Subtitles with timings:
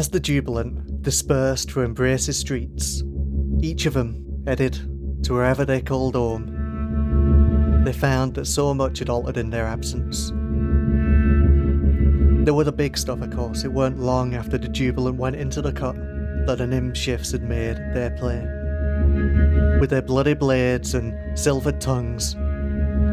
[0.00, 3.04] As the jubilant dispersed to Embrace's streets,
[3.60, 4.72] each of them headed
[5.24, 7.82] to wherever they called home.
[7.84, 10.30] They found that so much had altered in their absence.
[12.46, 13.62] There were the big stuff, of course.
[13.62, 15.96] It weren't long after the jubilant went into the cut
[16.46, 18.40] that the Nimshifs had made their play.
[19.80, 22.36] With their bloody blades and silvered tongues,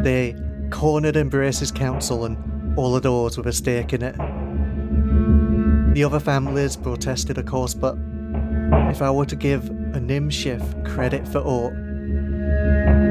[0.06, 0.38] they
[0.72, 4.16] cornered Embrace's council and all the doors with a stake in it.
[5.98, 7.98] The other families protested, of course, but
[8.92, 11.74] if I were to give a Nimshif credit for aught,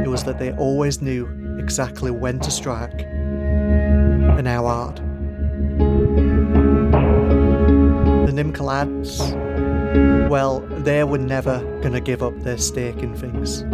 [0.04, 1.26] it was that they always knew
[1.58, 4.98] exactly when to strike and how hard.
[8.28, 13.64] The Nimcalads, well, they were never gonna give up their stake in things.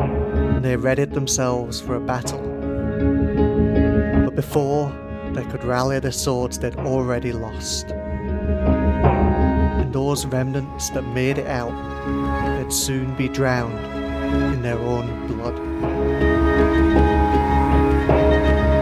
[0.63, 2.41] They readied themselves for a battle.
[4.25, 4.91] But before
[5.35, 7.93] they could rally the swords they'd already lost,
[9.93, 11.73] those remnants that made it out,
[12.59, 13.79] they'd soon be drowned
[14.55, 15.57] in their own blood.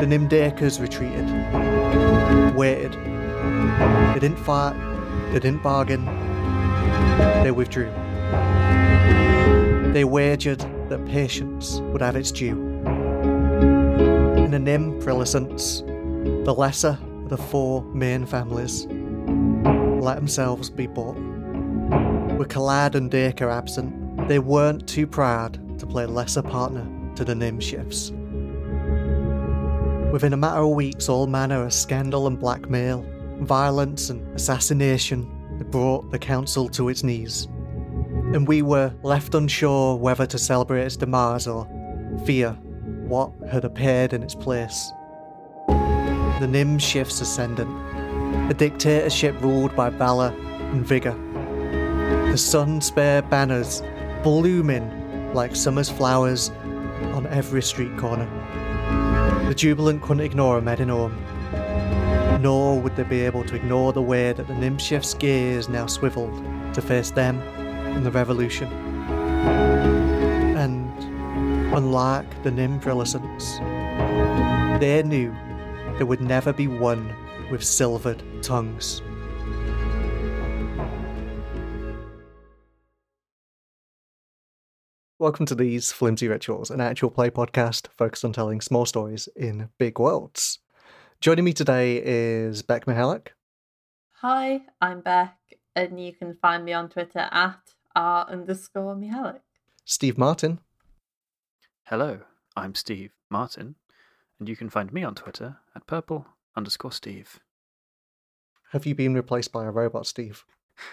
[0.00, 1.26] The Nimdakers retreated,
[2.54, 2.92] waited.
[4.14, 4.74] They didn't fight,
[5.32, 6.04] they didn't bargain,
[7.42, 7.90] they withdrew.
[9.92, 12.56] They wagered that patience would have its due.
[14.36, 18.86] In the Nim, for the lesser of the four main families
[20.00, 21.16] let themselves be bought.
[22.38, 27.34] With Kalad and Dacre absent, they weren't too proud to play lesser partner to the
[27.34, 28.10] Nimshifs.
[30.12, 33.04] Within a matter of weeks, all manner of scandal and blackmail,
[33.40, 37.46] violence and assassination had brought the council to its knees.
[38.32, 41.68] And we were left unsure whether to celebrate its demise or
[42.24, 42.52] fear
[43.06, 44.92] what had appeared in its place.
[45.68, 47.70] The Nimshifs ascendant,
[48.50, 50.34] a dictatorship ruled by valor
[50.72, 51.16] and vigor.
[52.30, 53.82] The sun spare banners
[54.22, 56.50] blooming like summer's flowers
[57.14, 58.28] on every street corner.
[59.48, 61.16] The jubilant couldn't ignore a Medinome,
[62.40, 66.44] nor would they be able to ignore the way that the Nimshif's gaze now swiveled
[66.74, 68.68] to face them and the revolution.
[70.56, 70.92] And
[71.74, 73.58] unlike the Brillicents,
[74.80, 75.34] they knew
[75.98, 77.14] they would never be one
[77.50, 79.02] with silvered tongues.
[85.18, 89.68] Welcome to these Flimsy Rituals, an actual play podcast focused on telling small stories in
[89.78, 90.60] big worlds.
[91.20, 93.28] Joining me today is Beck Mihalik,
[94.22, 95.38] Hi, I'm Beck,
[95.74, 97.58] and you can find me on Twitter at
[97.94, 99.40] r underscore Mihalik.
[99.84, 100.60] Steve Martin,
[101.84, 102.20] Hello,
[102.56, 103.74] I'm Steve Martin,
[104.38, 106.26] and you can find me on Twitter at purple
[106.60, 107.40] underscore Steve.
[108.72, 110.44] have you been replaced by a robot, Steve?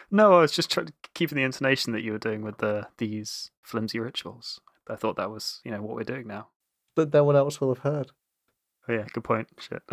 [0.09, 2.87] No, I was just trying to keeping the intonation that you were doing with the
[2.97, 4.59] these flimsy rituals.
[4.89, 6.47] I thought that was, you know, what we're doing now.
[6.95, 8.11] That no one else will have heard.
[8.87, 9.47] Oh yeah, good point.
[9.59, 9.83] Shit.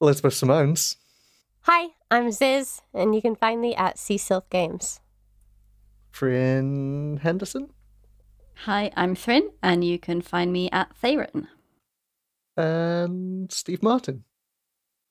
[0.00, 0.96] Elizabeth Simones,
[1.62, 5.00] Hi, I'm Ziz, and you can find me at Sea Sylph Games.
[6.12, 7.70] Thrin Henderson,
[8.64, 11.48] Hi, I'm Thrin, and you can find me at Theron.
[12.58, 14.24] And Steve Martin.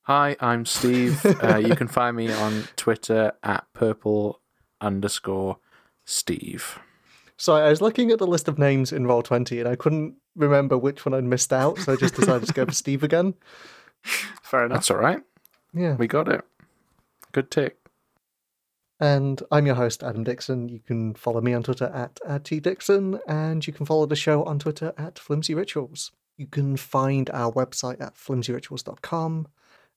[0.03, 1.25] Hi, I'm Steve.
[1.43, 4.41] uh, you can find me on Twitter at purple
[4.81, 5.57] underscore
[6.05, 6.79] Steve.
[7.37, 10.77] So I was looking at the list of names in Roll20 and I couldn't remember
[10.77, 13.33] which one I'd missed out, so I just decided to go for Steve again.
[14.43, 14.77] Fair enough.
[14.77, 15.21] That's all right.
[15.73, 15.95] Yeah.
[15.95, 16.43] We got it.
[17.31, 17.77] Good tick.
[18.99, 20.69] And I'm your host, Adam Dixon.
[20.69, 24.43] You can follow me on Twitter at, at tdixon, and you can follow the show
[24.43, 26.11] on Twitter at Flimsy Rituals.
[26.37, 29.47] You can find our website at flimsyrituals.com.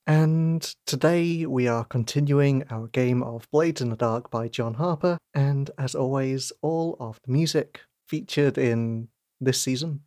[0.07, 5.19] And today we are continuing our game of Blades in the Dark by John Harper.
[5.35, 9.09] And as always, all of the music featured in
[9.39, 10.01] this season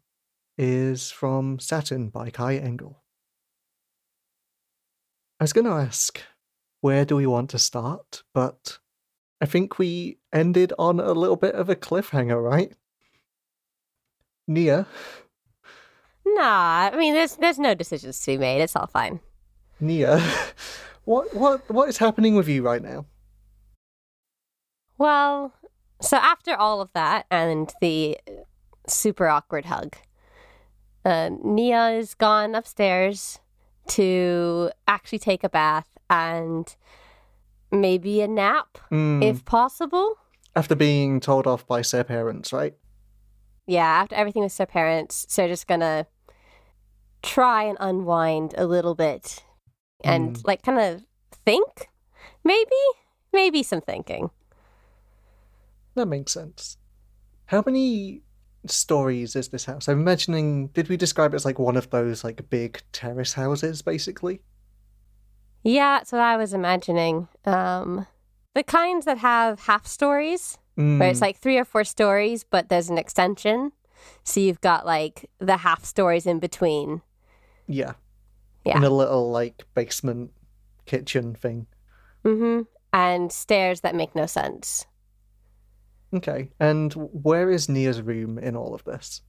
[0.57, 3.03] is from Saturn by Kai Engel.
[5.39, 6.19] I was going to ask,
[6.81, 8.23] where do we want to start?
[8.33, 8.79] But
[9.39, 12.73] I think we ended on a little bit of a cliffhanger, right?
[14.47, 14.87] Nia,
[16.25, 18.61] Nah, I mean, there's there's no decisions to be made.
[18.61, 19.19] It's all fine.
[19.79, 20.19] Nia,
[21.05, 23.05] what what what is happening with you right now?
[24.97, 25.53] Well,
[26.01, 28.17] so after all of that and the
[28.87, 29.95] super awkward hug,
[31.03, 33.39] uh, Nia is gone upstairs
[33.87, 36.73] to actually take a bath and
[37.71, 40.17] maybe a nap, Mm, if possible.
[40.55, 42.75] after being told off by their parents, right?
[43.65, 46.05] Yeah, after everything with their parents, so just gonna
[47.23, 49.43] try and unwind a little bit
[50.03, 50.41] and Mm.
[50.45, 51.03] like kind of
[51.45, 51.89] think
[52.43, 52.69] maybe,
[53.31, 54.29] maybe some thinking.
[55.95, 56.77] That makes sense.
[57.45, 58.21] How many
[58.65, 59.87] stories is this house?
[59.87, 60.67] I'm imagining.
[60.67, 64.41] Did we describe it as like one of those like big terrace houses, basically?
[65.63, 67.27] Yeah, that's what I was imagining.
[67.45, 68.05] Um,
[68.53, 72.69] the kinds that have half stories, where it's Mm, like three or four stories, but
[72.69, 73.71] there's an extension.
[74.23, 77.01] So you've got like the half stories in between.
[77.67, 77.93] Yeah,
[78.65, 78.77] Yeah.
[78.77, 80.31] in a little like basement
[80.85, 81.67] kitchen thing.
[82.23, 82.61] hmm
[82.91, 84.85] And stairs that make no sense.
[86.13, 89.21] Okay, and where is Nia's room in all of this?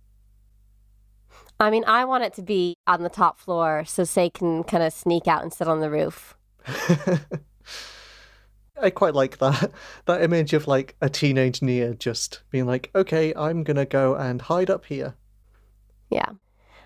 [1.59, 4.83] I mean, I want it to be on the top floor so Say can kind
[4.83, 6.37] of sneak out and sit on the roof.
[8.81, 9.71] I quite like that
[10.07, 14.43] that image of like a teenage Nia just being like, "Okay, I'm gonna go and
[14.43, 15.15] hide up here."
[16.11, 16.31] Yeah.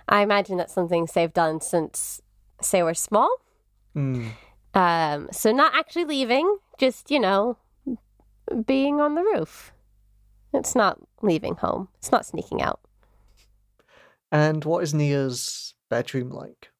[0.08, 2.22] I imagine that's something they've done since
[2.60, 3.30] Say were small.
[3.96, 4.30] Mm.
[4.74, 7.56] Um, so not actually leaving, just, you know,
[8.66, 9.72] being on the roof.
[10.52, 11.88] It's not leaving home.
[11.98, 12.80] It's not sneaking out.
[14.32, 16.70] And what is Nia's bedroom like?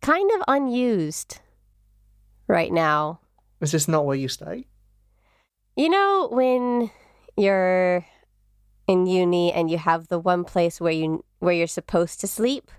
[0.00, 1.40] Kind of unused
[2.46, 3.20] right now.
[3.60, 4.66] Is this not where you stay?
[5.76, 6.90] You know when
[7.36, 8.06] you're
[8.90, 12.70] in uni and you have the one place where you where you're supposed to sleep,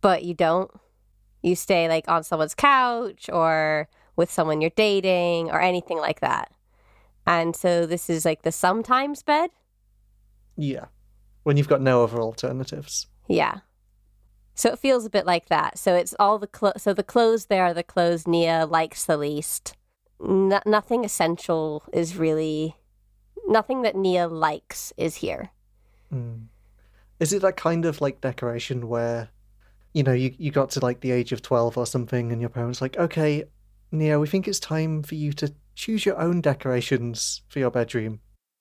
[0.00, 0.70] but you don't.
[1.42, 6.52] You stay like on someone's couch or with someone you're dating or anything like that.
[7.26, 9.50] And so this is like the sometimes bed.
[10.56, 10.86] Yeah,
[11.42, 13.08] when you've got no other alternatives.
[13.26, 13.60] Yeah.
[14.54, 15.76] So it feels a bit like that.
[15.76, 19.16] So it's all the clo- so the clothes there are the clothes Nia likes the
[19.16, 19.76] least.
[20.20, 22.76] No- nothing essential is really
[23.46, 25.50] nothing that Nia likes is here.
[26.12, 26.46] Mm.
[27.20, 29.28] Is it that kind of like decoration where,
[29.92, 32.50] you know, you, you got to like the age of 12 or something and your
[32.50, 33.44] parents like, okay,
[33.90, 38.20] Nia, we think it's time for you to choose your own decorations for your bedroom.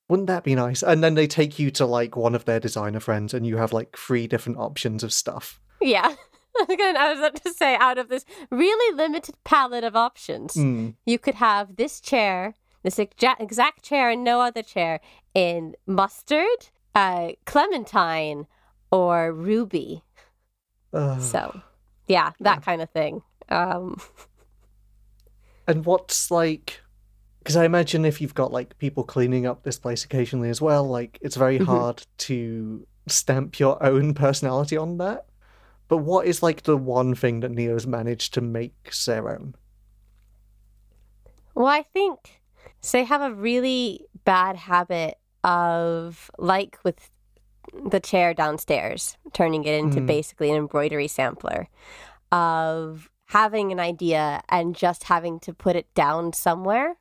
[0.10, 0.84] Wouldn't that be nice?
[0.84, 3.72] And then they take you to like one of their designer friends and you have
[3.74, 5.60] like three different options of stuff.
[5.82, 6.16] Yeah.
[6.70, 10.96] Again, I was about to say out of this really limited palette of options, Mm.
[11.06, 15.00] you could have this chair, this exact chair and no other chair
[15.34, 18.48] in mustard, uh, clementine,
[18.92, 20.04] or ruby.
[20.94, 21.22] Ugh.
[21.22, 21.62] So,
[22.08, 23.22] yeah, that kind of thing.
[23.50, 24.00] Um,
[25.68, 26.82] And what's like,
[27.40, 30.84] because I imagine if you've got like people cleaning up this place occasionally as well,
[30.86, 31.66] like it's very Mhm.
[31.68, 35.28] hard to stamp your own personality on that.
[35.88, 39.56] But what is like the one thing that Neo's managed to make their own?
[41.54, 42.41] Well, I think
[42.82, 47.10] so they have a really bad habit of, like with
[47.90, 50.06] the chair downstairs, turning it into Mm.
[50.08, 51.68] basically an embroidery sampler,
[52.32, 56.98] of having an idea and just having to put it down somewhere.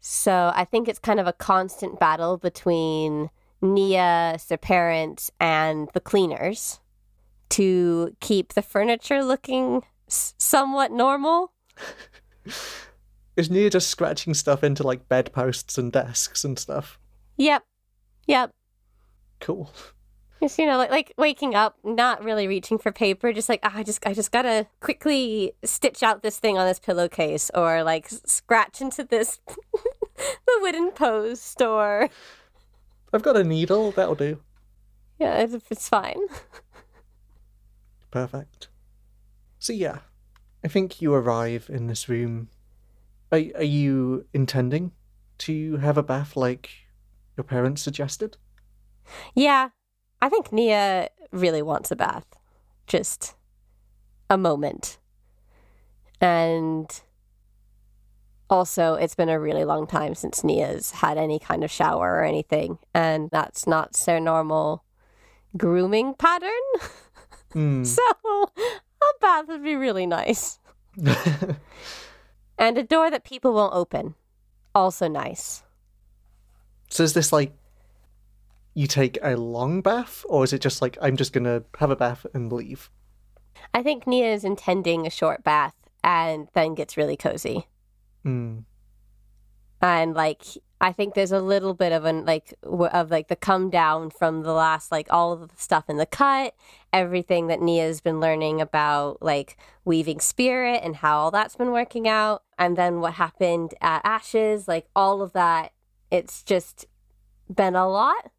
[0.00, 3.30] So I think it's kind of a constant battle between
[3.62, 6.80] Nia, their parents, and the cleaners
[7.50, 11.52] to keep the furniture looking s- somewhat normal.
[13.36, 16.98] Is Neo just scratching stuff into like bedposts and desks and stuff?
[17.38, 17.64] Yep.
[18.26, 18.52] Yep.
[19.40, 19.72] Cool.
[20.40, 23.72] Just you know, like like waking up, not really reaching for paper, just like ah,
[23.74, 28.08] I just I just gotta quickly stitch out this thing on this pillowcase, or like
[28.08, 32.10] scratch into this the wooden post, or
[33.12, 34.40] I've got a needle, that'll do.
[35.20, 36.18] yeah, it's, it's fine.
[38.10, 38.68] Perfect.
[39.60, 39.98] So yeah,
[40.64, 42.48] I think you arrive in this room.
[43.32, 44.92] Are, are you intending
[45.38, 46.70] to have a bath like
[47.36, 48.36] your parents suggested?
[49.34, 49.70] Yeah,
[50.20, 52.26] I think Nia really wants a bath,
[52.86, 53.34] just
[54.28, 54.98] a moment,
[56.20, 57.02] and
[58.50, 62.24] also it's been a really long time since Nia's had any kind of shower or
[62.24, 64.84] anything, and that's not their normal
[65.56, 66.50] grooming pattern.
[67.52, 67.82] Hmm.
[67.92, 68.02] So
[68.54, 70.58] a bath would be really nice.
[72.62, 74.14] And a door that people won't open.
[74.72, 75.64] Also nice.
[76.90, 77.52] so is this like
[78.74, 81.96] you take a long bath, or is it just like I'm just gonna have a
[81.96, 82.88] bath and leave?
[83.74, 87.66] I think Nia is intending a short bath and then gets really cozy.
[88.22, 88.60] Hmm.
[89.82, 90.44] And like
[90.82, 94.42] I think there's a little bit of an like of like the come down from
[94.42, 96.54] the last like all of the stuff in the cut,
[96.92, 102.08] everything that Nia's been learning about like weaving spirit and how all that's been working
[102.08, 105.72] out, and then what happened at Ashes, like all of that.
[106.10, 106.86] It's just
[107.52, 108.30] been a lot,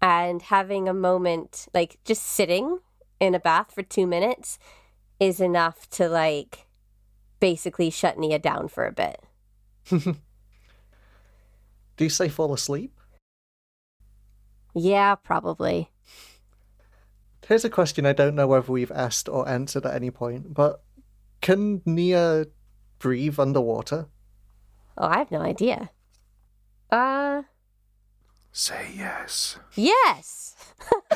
[0.00, 2.78] and having a moment like just sitting
[3.20, 4.58] in a bath for two minutes
[5.20, 6.66] is enough to like
[7.38, 9.22] basically shut Nia down for a bit.
[11.96, 12.98] Do you say fall asleep?
[14.74, 15.90] Yeah, probably.
[17.46, 20.82] Here's a question I don't know whether we've asked or answered at any point, but
[21.40, 22.46] can Nia
[22.98, 24.06] breathe underwater?
[24.98, 25.90] Oh, I have no idea.
[26.90, 27.42] Uh,
[28.52, 29.58] Say yes.
[29.74, 30.56] yes.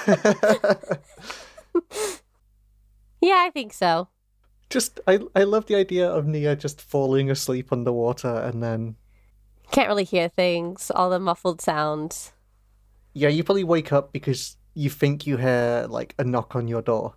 [3.22, 4.08] Yeah, I think so.
[4.70, 8.96] just I I love the idea of Nia just falling asleep underwater and then
[9.72, 12.32] Can't really hear things, all the muffled sounds.
[13.14, 16.82] yeah, you probably wake up because you think you hear like a knock on your
[16.82, 17.14] door.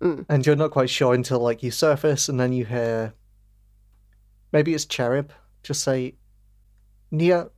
[0.00, 0.26] Mm.
[0.28, 3.14] And you're not quite sure until like you surface and then you hear
[4.52, 5.32] maybe it's Cherub.
[5.62, 6.14] Just say
[7.10, 7.50] Nia,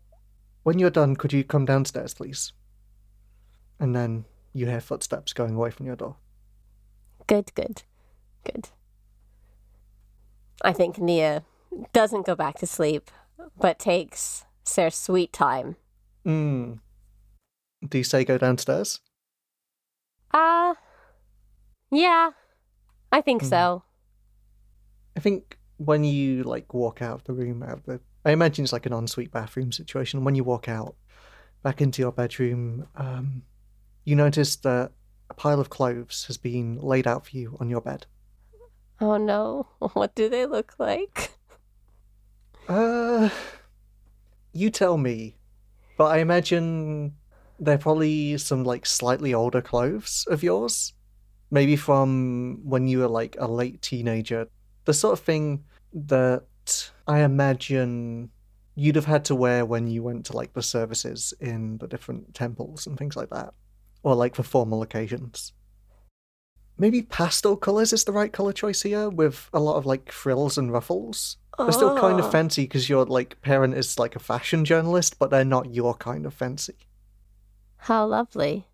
[0.63, 2.53] when you're done, could you come downstairs, please?
[3.79, 6.17] And then you hear footsteps going away from your door.
[7.27, 7.83] Good, good,
[8.45, 8.69] good.
[10.63, 11.45] I think Nia
[11.93, 13.11] doesn't go back to sleep,
[13.59, 15.77] but takes their sweet time.
[16.27, 16.81] Mm.
[17.89, 19.01] Do you say go downstairs?
[20.33, 20.75] Uh,
[21.91, 22.31] yeah,
[23.13, 23.49] I think Hmm.
[23.49, 23.83] so.
[25.17, 28.65] I think when you like walk out of the room, out of the, I imagine
[28.65, 30.25] it's like an ensuite bathroom situation.
[30.25, 30.97] When you walk out
[31.63, 33.43] back into your bedroom, um,
[34.05, 34.93] you notice that
[35.31, 38.07] a pile of clothes has been laid out for you on your bed.
[39.01, 41.36] Oh no, what do they look like?
[42.69, 43.29] Uh,
[44.53, 45.37] you tell me,
[45.97, 47.15] but I imagine
[47.61, 50.93] they're probably some like slightly older clothes of yours,
[51.51, 54.49] maybe from when you were like a late teenager.
[54.85, 58.31] The sort of thing that I imagine
[58.75, 62.35] you'd have had to wear when you went to like the services in the different
[62.35, 63.55] temples and things like that,
[64.03, 65.53] or like for formal occasions.
[66.79, 70.59] Maybe pastel colors is the right color choice here, with a lot of like frills
[70.59, 71.39] and ruffles.
[71.59, 72.31] They're still kind of Oh.
[72.31, 76.27] fancy because your like parent is like a fashion journalist, but they're not your kind
[76.27, 76.75] of fancy.
[77.79, 78.67] How lovely.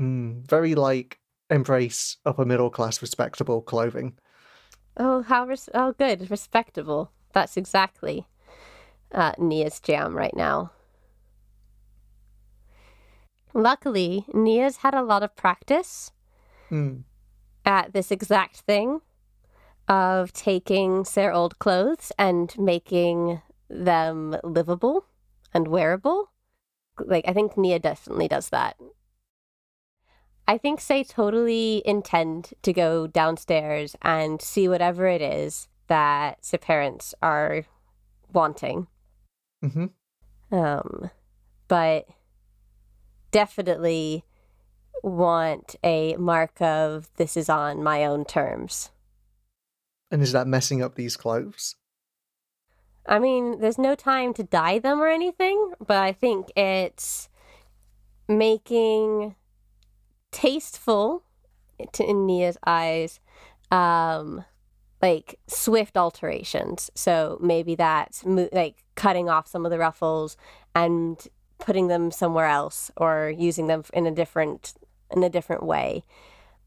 [0.00, 1.18] Mm, very like
[1.50, 4.16] embrace upper middle class respectable clothing.
[4.96, 7.10] Oh, how res- oh good, respectable.
[7.32, 8.26] That's exactly
[9.12, 10.70] uh, Nia's jam right now.
[13.54, 16.12] Luckily, Nia's had a lot of practice
[16.70, 17.04] Mm.
[17.64, 19.00] at this exact thing
[19.88, 23.40] of taking their old clothes and making
[23.70, 25.06] them livable
[25.54, 26.30] and wearable.
[26.98, 28.76] Like, I think Nia definitely does that.
[30.46, 36.58] I think they totally intend to go downstairs and see whatever it is that the
[36.58, 37.64] parents are
[38.32, 38.86] wanting.
[39.62, 39.86] hmm
[40.50, 41.10] Um,
[41.68, 42.08] but
[43.30, 44.24] definitely
[45.02, 48.90] want a mark of this is on my own terms.
[50.10, 51.76] And is that messing up these clothes?
[53.06, 57.28] I mean, there's no time to dye them or anything, but I think it's
[58.28, 59.34] making
[60.30, 61.22] tasteful
[61.92, 63.20] to, in Nia's eyes,
[63.70, 64.44] um,
[65.00, 66.90] like swift alterations.
[66.94, 70.36] So maybe that's mo- like cutting off some of the ruffles
[70.74, 71.26] and
[71.58, 74.74] putting them somewhere else, or using them in a different
[75.10, 76.04] in a different way,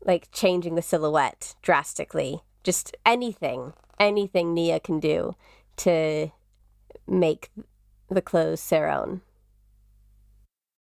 [0.03, 2.41] like changing the silhouette drastically.
[2.63, 5.35] Just anything, anything Nia can do
[5.77, 6.31] to
[7.07, 7.49] make
[8.09, 9.21] the clothes their own.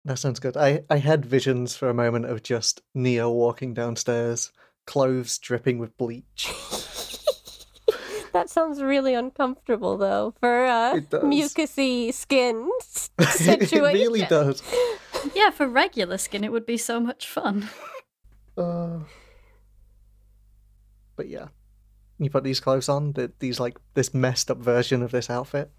[0.06, 0.58] That sounds good.
[0.58, 4.52] I, I had visions for a moment of just Nia walking downstairs,
[4.86, 6.52] clothes dripping with bleach.
[8.32, 11.24] That sounds really uncomfortable, though, for a It does.
[11.24, 14.62] mucusy skin s- it really does.
[15.34, 17.70] Yeah, for regular skin, it would be so much fun.
[18.56, 19.00] Uh,
[21.16, 21.48] but yeah,
[22.20, 23.14] you put these clothes on.
[23.14, 25.72] th- These like this messed up version of this outfit.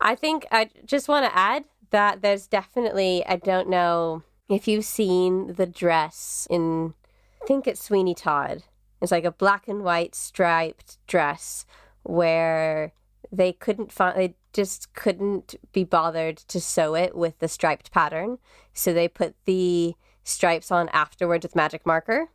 [0.00, 4.84] I think I just want to add that there's definitely, I don't know if you've
[4.84, 6.94] seen the dress in,
[7.42, 8.64] I think it's Sweeney Todd.
[9.00, 11.64] It's like a black and white striped dress
[12.02, 12.92] where
[13.32, 18.38] they couldn't find, they just couldn't be bothered to sew it with the striped pattern.
[18.72, 22.28] So they put the stripes on afterwards with magic marker.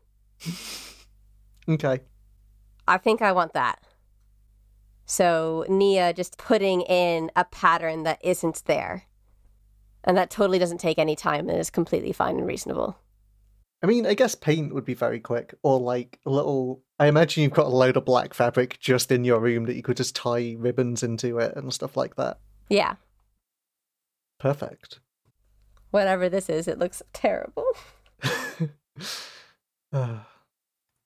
[1.68, 2.00] Okay.
[2.90, 3.80] I think I want that.
[5.06, 9.04] So Nia just putting in a pattern that isn't there.
[10.04, 12.98] And that totally doesn't take any time and is completely fine and reasonable.
[13.84, 16.84] I mean, I guess paint would be very quick, or like a little.
[17.00, 19.84] I imagine you've got a load of black fabric just in your room that you
[19.84, 22.40] could just tie ribbons into it and stuff like that.
[22.70, 22.96] Yeah.
[24.38, 25.00] Perfect.
[25.92, 27.66] Whatever this is, it looks terrible.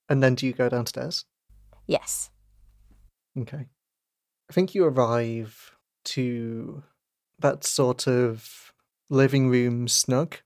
[0.10, 1.26] And then do you go downstairs?
[1.88, 2.30] Yes.
[3.38, 3.68] Okay.
[4.50, 5.72] I think you arrive
[6.06, 6.84] to
[7.40, 8.74] that sort of
[9.10, 10.38] living room snug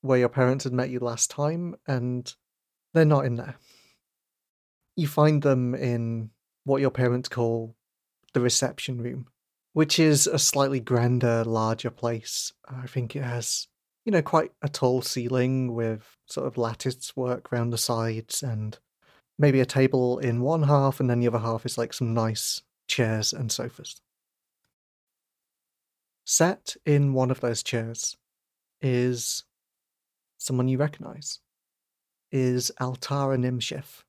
[0.00, 2.34] where your parents had met you last time, and
[2.94, 3.56] they're not in there.
[4.96, 6.30] You find them in
[6.64, 7.74] what your parents call
[8.32, 9.26] the reception room,
[9.72, 12.52] which is a slightly grander, larger place.
[12.68, 13.66] I think it has,
[14.04, 18.78] you know, quite a tall ceiling with sort of lattice work around the sides and
[19.38, 22.62] maybe a table in one half, and then the other half is like some nice
[22.86, 24.00] chairs and sofas.
[26.24, 28.16] Sat in one of those chairs
[28.80, 29.44] is
[30.36, 31.40] someone you recognize.
[32.30, 34.02] Is Altara Nimshif.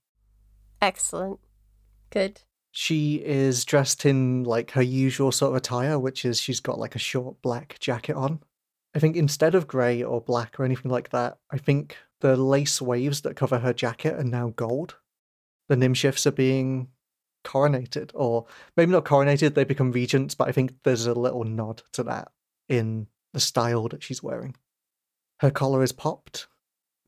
[0.81, 1.39] Excellent.
[2.09, 2.41] Good.
[2.71, 6.95] She is dressed in like her usual sort of attire, which is she's got like
[6.95, 8.41] a short black jacket on.
[8.93, 12.81] I think instead of grey or black or anything like that, I think the lace
[12.81, 14.95] waves that cover her jacket are now gold.
[15.69, 16.89] The Nimshifs are being
[17.45, 18.45] coronated, or
[18.75, 22.29] maybe not coronated, they become regents, but I think there's a little nod to that
[22.67, 24.55] in the style that she's wearing.
[25.39, 26.47] Her collar is popped.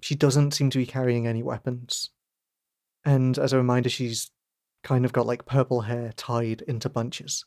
[0.02, 2.12] She doesn't seem to be carrying any weapons.
[3.04, 4.32] And as a reminder, she's
[4.84, 7.46] kind of got like purple hair tied into bunches.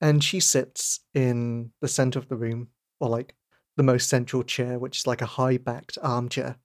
[0.00, 2.68] And she sits in the center of the room,
[3.00, 3.36] or like
[3.76, 6.56] the most central chair, which is like a high backed armchair.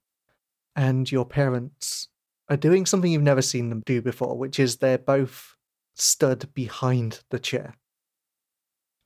[0.74, 2.08] And your parents
[2.48, 5.56] are doing something you've never seen them do before, which is they're both
[5.94, 7.74] stood behind the chair.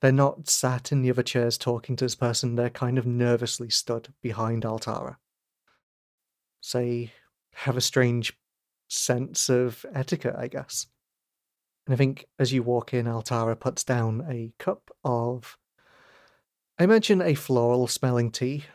[0.01, 3.69] They're not sat in the other chairs talking to this person, they're kind of nervously
[3.69, 5.17] stood behind Altara.
[6.61, 7.11] Say,
[7.53, 8.33] have a strange
[8.89, 10.87] sense of etiquette, I guess.
[11.85, 15.57] And I think as you walk in, Altara puts down a cup of,
[16.79, 18.65] I imagine, a floral smelling tea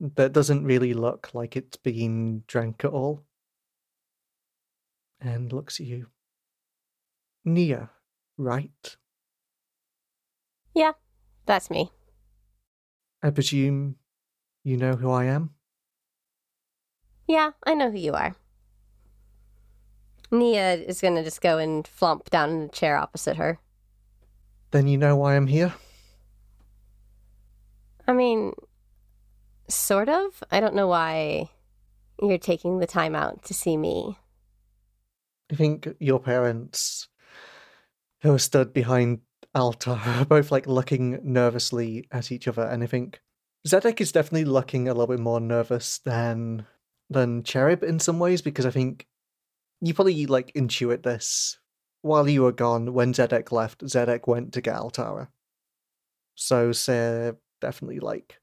[0.00, 3.24] that doesn't really look like it's been drank at all.
[5.20, 6.08] And looks at you.
[7.44, 7.90] Nia,
[8.36, 8.96] right?
[10.74, 10.92] Yeah,
[11.46, 11.90] that's me.
[13.22, 13.96] I presume
[14.64, 15.50] you know who I am?
[17.26, 18.34] Yeah, I know who you are.
[20.30, 23.58] Nia is going to just go and flump down in the chair opposite her.
[24.70, 25.74] Then you know why I'm here?
[28.06, 28.52] I mean,
[29.68, 30.42] sort of.
[30.50, 31.50] I don't know why
[32.20, 34.18] you're taking the time out to see me.
[35.54, 37.06] I think your parents,
[38.22, 39.20] who are stood behind
[39.54, 43.20] Altar, are both like looking nervously at each other, and I think
[43.64, 46.66] Zedek is definitely looking a little bit more nervous than
[47.08, 49.06] than Cherub in some ways because I think
[49.80, 51.56] you probably like intuit this
[52.02, 52.92] while you were gone.
[52.92, 55.28] When Zedek left, Zedek went to get Altara,
[56.34, 58.40] so they're definitely like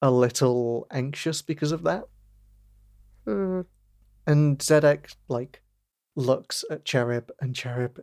[0.00, 2.04] a little anxious because of that.
[3.26, 3.60] Hmm.
[4.26, 5.62] And Zedek like
[6.16, 8.00] looks at Cherub, and Cherub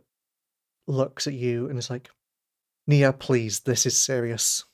[0.86, 2.10] looks at you and is like,
[2.86, 4.64] Nia, please, this is serious.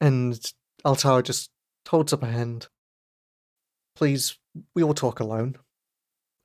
[0.00, 0.52] And
[0.84, 1.50] Altara just
[1.88, 2.68] holds up a hand.
[3.94, 4.38] Please,
[4.74, 5.56] we will talk alone.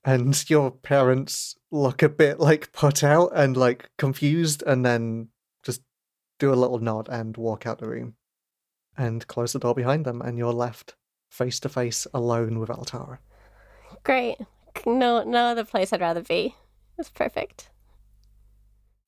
[0.05, 5.29] And your parents look a bit like put out and like confused, and then
[5.63, 5.81] just
[6.39, 8.15] do a little nod and walk out the room
[8.97, 10.95] and close the door behind them, and you're left
[11.29, 13.19] face to face alone with Altara.
[14.03, 14.37] Great.
[14.85, 16.55] No, no other place I'd rather be.
[16.97, 17.69] It's perfect.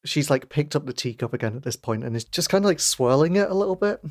[0.06, 2.68] she's like picked up the teacup again at this point and is just kind of
[2.68, 4.02] like swirling it a little bit.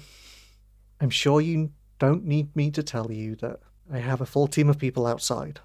[1.00, 3.60] I'm sure you don't need me to tell you that
[3.92, 5.60] I have a full team of people outside.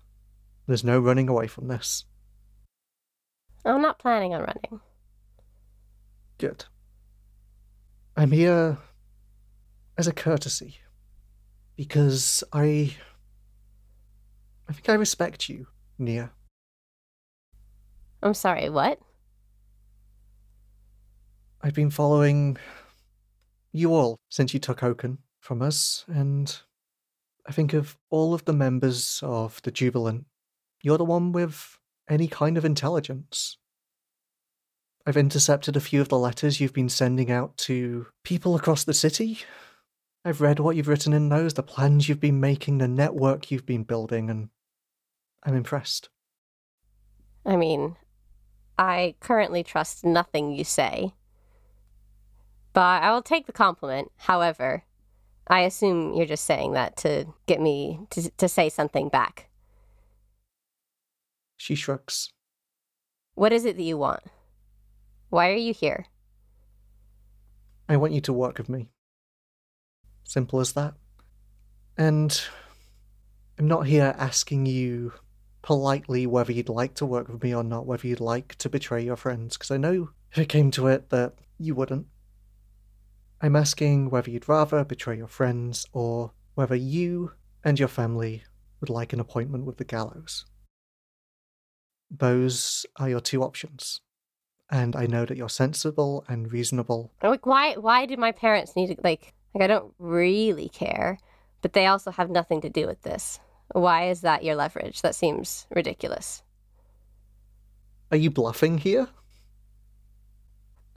[0.68, 2.06] There's no running away from this.
[3.66, 4.82] I'm not planning on running.
[6.38, 6.66] Good.
[8.16, 8.78] I'm here
[9.98, 10.78] as a courtesy
[11.76, 12.96] because I.
[14.68, 15.66] I think I respect you,
[16.00, 16.32] Nia.
[18.24, 19.00] I'm sorry, what?
[21.62, 22.58] I've been following
[23.72, 26.62] you all since you took Oaken from us, and
[27.46, 30.26] I think of all of the members of the Jubilant,
[30.82, 31.78] you're the one with
[32.10, 33.58] any kind of intelligence.
[35.06, 38.94] I've intercepted a few of the letters you've been sending out to people across the
[38.94, 39.40] city.
[40.24, 43.66] I've read what you've written in those, the plans you've been making, the network you've
[43.66, 44.50] been building, and
[45.44, 46.10] I'm impressed.
[47.46, 47.96] I mean,
[48.78, 51.14] I currently trust nothing you say.
[52.74, 54.12] But I will take the compliment.
[54.18, 54.84] However,
[55.48, 59.50] I assume you're just saying that to get me to, to say something back.
[61.58, 62.32] She shrugs.
[63.34, 64.24] What is it that you want?
[65.30, 66.06] Why are you here?
[67.88, 68.90] I want you to work with me.
[70.24, 70.94] Simple as that.
[71.98, 72.40] And
[73.58, 75.14] I'm not here asking you
[75.62, 79.04] politely whether you'd like to work with me or not, whether you'd like to betray
[79.04, 82.08] your friends, because I know if it came to it that you wouldn't.
[83.42, 87.32] I'm asking whether you'd rather betray your friends or whether you
[87.64, 88.44] and your family
[88.80, 90.46] would like an appointment with the gallows.
[92.12, 94.02] Those are your two options.
[94.72, 97.12] And I know that you're sensible and reasonable.
[97.24, 97.74] Like, why?
[97.76, 99.34] Why do my parents need to like?
[99.56, 101.18] Like, I don't really care,
[101.62, 103.40] but they also have nothing to do with this.
[103.74, 105.02] Why is that your leverage?
[105.02, 106.44] That seems ridiculous.
[108.12, 109.08] Are you bluffing here?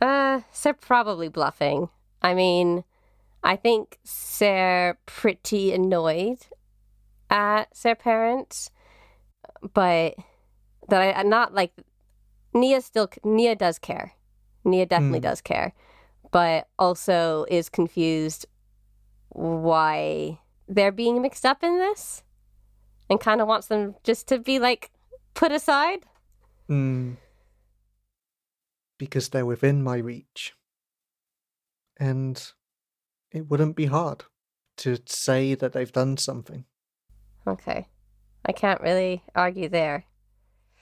[0.01, 1.89] Uh, they're probably bluffing.
[2.23, 2.85] I mean,
[3.43, 3.99] I think
[4.39, 6.39] they're pretty annoyed
[7.31, 8.71] at their parents,
[9.75, 10.15] but
[10.89, 11.73] that I not like
[12.55, 14.13] Nia still Nia does care.
[14.65, 15.23] Nia definitely Hmm.
[15.25, 15.73] does care,
[16.31, 18.47] but also is confused
[19.31, 22.23] why they're being mixed up in this,
[23.13, 24.91] and kind of wants them just to be like
[25.35, 26.01] put aside.
[26.67, 27.13] Hmm.
[28.99, 30.55] Because they're within my reach.
[32.01, 32.43] And
[33.31, 34.25] it wouldn't be hard
[34.79, 36.65] to say that they've done something.
[37.47, 37.87] Okay,
[38.47, 40.05] I can't really argue there.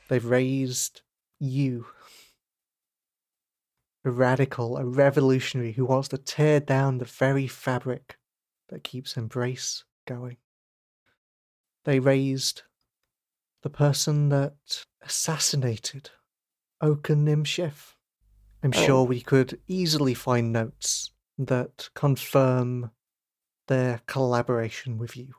[0.08, 1.02] They've raised
[1.40, 1.86] you.
[4.04, 8.18] A radical, a revolutionary who wants to tear down the very fabric
[8.68, 10.36] that keeps Embrace going.
[11.84, 12.62] They raised
[13.62, 16.10] the person that assassinated
[16.80, 17.94] Oaken Nimshif.
[18.62, 18.86] I'm Oh.
[18.86, 22.90] sure we could easily find notes that confirm
[23.66, 25.34] their collaboration with you.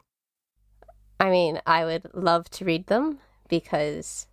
[1.20, 4.28] I mean, I would love to read them because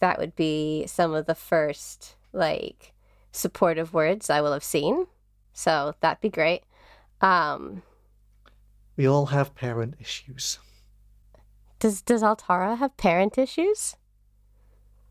[0.00, 2.92] that would be some of the first like
[3.32, 5.06] supportive words I will have seen.
[5.52, 6.64] So that'd be great.
[7.20, 7.82] Um,
[8.96, 10.58] We all have parent issues.
[11.78, 13.96] Does does Altara have parent issues?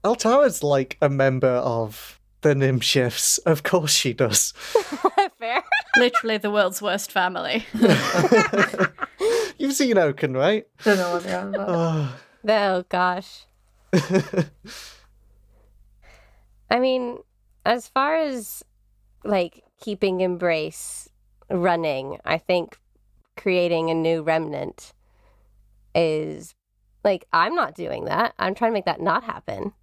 [0.04, 3.40] Altara's like a member of the Nimshifs.
[3.46, 4.52] Of course she does.
[5.40, 5.64] Fair.
[5.98, 7.66] Literally the world's worst family.
[9.58, 10.68] You've seen Oaken, right?
[10.84, 11.70] Don't know what they're on about.
[11.70, 12.16] Oh.
[12.48, 13.48] Oh gosh.
[16.70, 17.18] I mean,
[17.66, 18.64] as far as
[19.24, 21.10] like keeping Embrace
[21.50, 22.78] running, I think
[23.36, 24.94] creating a new remnant
[25.96, 26.54] is
[27.04, 28.34] like I'm not doing that.
[28.38, 29.74] I'm trying to make that not happen.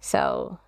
[0.00, 0.58] So,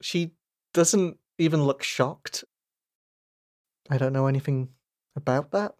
[0.00, 0.32] she
[0.72, 2.44] doesn't even look shocked.
[3.90, 4.68] I don't know anything
[5.16, 5.74] about that.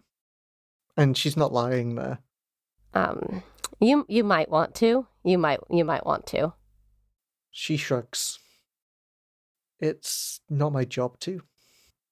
[0.96, 2.18] And she's not lying there.
[2.94, 3.42] um
[3.80, 5.06] you you might want to.
[5.24, 6.54] You might you might want to.
[7.50, 8.38] She shrugs.
[9.80, 11.42] It's not my job to.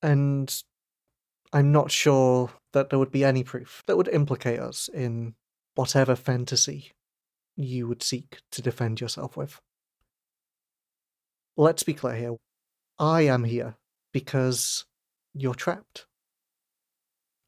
[0.03, 0.55] And
[1.53, 5.35] I'm not sure that there would be any proof that would implicate us in
[5.75, 6.93] whatever fantasy
[7.57, 9.61] you would seek to defend yourself with.
[11.57, 12.37] Let's be clear here.
[12.99, 13.77] I am here
[14.13, 14.85] because
[15.35, 16.07] you're trapped.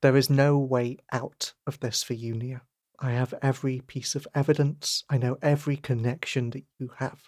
[0.02, 2.62] There is no way out of this for you, Nia.
[3.00, 5.04] I have every piece of evidence.
[5.08, 7.22] I know every connection that you have.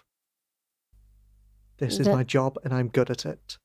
[1.77, 3.57] This is my job and I'm good at it.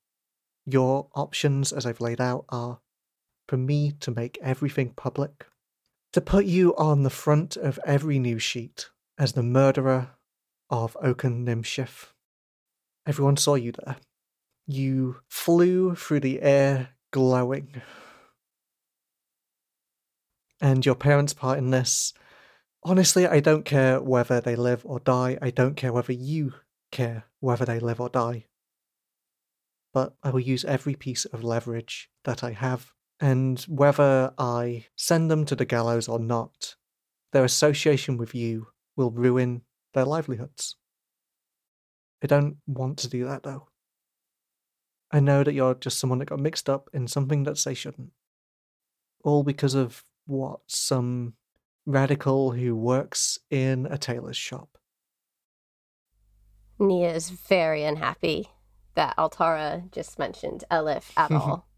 [0.67, 2.81] Your options, as I've laid out, are
[3.53, 5.45] for me to make everything public,
[6.11, 8.89] to put you on the front of every news sheet
[9.19, 10.13] as the murderer
[10.71, 12.15] of Oaken Nimshif.
[13.07, 13.97] Everyone saw you there.
[14.67, 17.83] You flew through the air glowing.
[20.59, 22.15] And your parents' part in this,
[22.83, 25.37] honestly, I don't care whether they live or die.
[25.43, 26.55] I don't care whether you
[26.91, 28.47] care whether they live or die.
[29.93, 35.31] But I will use every piece of leverage that I have, and whether I send
[35.31, 36.75] them to the gallows or not,
[37.31, 39.63] their association with you will ruin
[39.95, 40.75] their livelihoods.
[42.21, 43.69] I don't want to do that though.
[45.13, 48.11] I know that you're just someone that got mixed up in something that they shouldn't.
[49.23, 51.35] All because of what some
[51.87, 54.79] radical who works in a tailor's shop.
[56.81, 58.49] Nia is very unhappy
[58.97, 61.69] that Altara just mentioned Elif at all.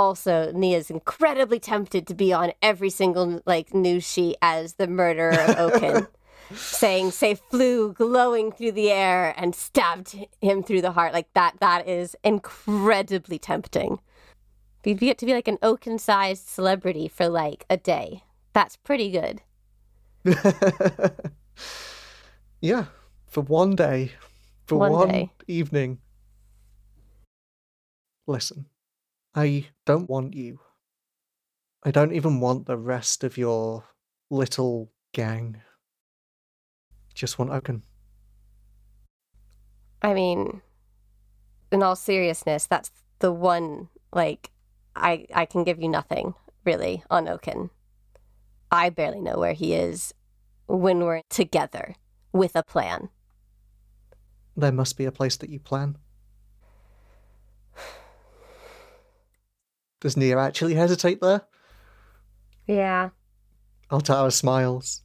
[0.00, 5.38] Also, Nia's incredibly tempted to be on every single like news sheet as the murderer
[5.38, 6.06] of Oaken,
[6.54, 11.56] saying "Say flew glowing through the air and stabbed him through the heart." Like that.
[11.60, 14.00] That is incredibly tempting.
[14.86, 18.24] You get to be like an Oaken-sized celebrity for like a day.
[18.54, 19.42] That's pretty good.
[22.62, 22.86] yeah,
[23.26, 24.12] for one day,
[24.66, 25.30] for One one, day.
[25.46, 25.98] evening.
[28.26, 28.64] Listen,
[29.34, 30.60] I don't want you.
[31.82, 33.84] I don't even want the rest of your
[34.30, 35.60] little gang
[37.20, 37.82] just want Oaken.
[40.02, 40.62] I mean,
[41.70, 44.50] in all seriousness, that's the one like
[44.96, 47.70] I I can give you nothing really on Oaken.
[48.70, 50.14] I barely know where he is
[50.66, 51.94] when we're together
[52.32, 53.10] with a plan.
[54.56, 55.98] There must be a place that you plan.
[60.00, 61.42] Does Nia actually hesitate there?
[62.66, 63.10] Yeah.
[63.90, 65.02] Altara smiles.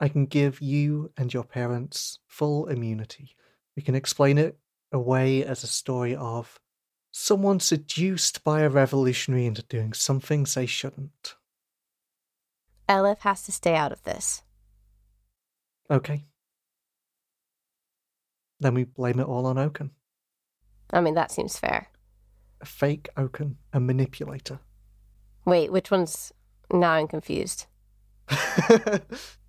[0.00, 3.36] I can give you and your parents full immunity.
[3.76, 4.58] We can explain it
[4.92, 6.58] away as a story of
[7.10, 11.34] someone seduced by a revolutionary into doing some things they shouldn't.
[12.88, 14.42] Elif has to stay out of this.
[15.90, 16.24] Okay.
[18.60, 19.90] Then we blame it all on Oaken.
[20.90, 21.88] I mean, that seems fair.
[22.60, 24.58] A fake Oaken, a manipulator.
[25.44, 26.32] Wait, which one's.
[26.72, 27.66] Now I'm confused.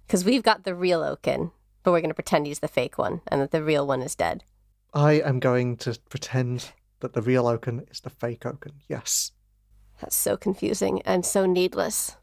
[0.10, 1.52] Because we've got the real Oaken,
[1.84, 4.16] but we're going to pretend he's the fake one and that the real one is
[4.16, 4.44] dead.
[4.92, 8.72] I am going to pretend that the real Oaken is the fake Oaken.
[8.88, 9.34] Yes.
[10.02, 12.18] That's so confusing and so needless.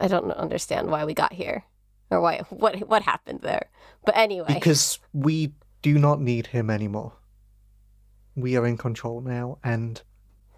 [0.00, 1.64] I don't understand why we got here
[2.10, 3.68] or why what what happened there.
[4.06, 7.12] But anyway, Because we do not need him anymore.
[8.38, 10.00] We are in control now, and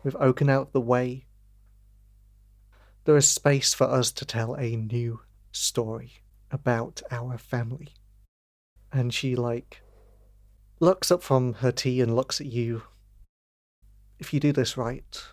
[0.02, 1.24] with Oaken out the way,
[3.04, 7.94] there is space for us to tell a new story about our family.
[8.92, 9.80] And she, like,
[10.78, 12.82] looks up from her tea and looks at you.
[14.18, 15.24] If you do this right,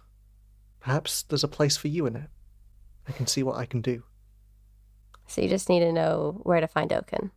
[0.79, 2.29] perhaps there's a place for you in it.
[3.10, 4.03] I can see what I can do.
[5.27, 7.31] so you just need to know where to find Oaken.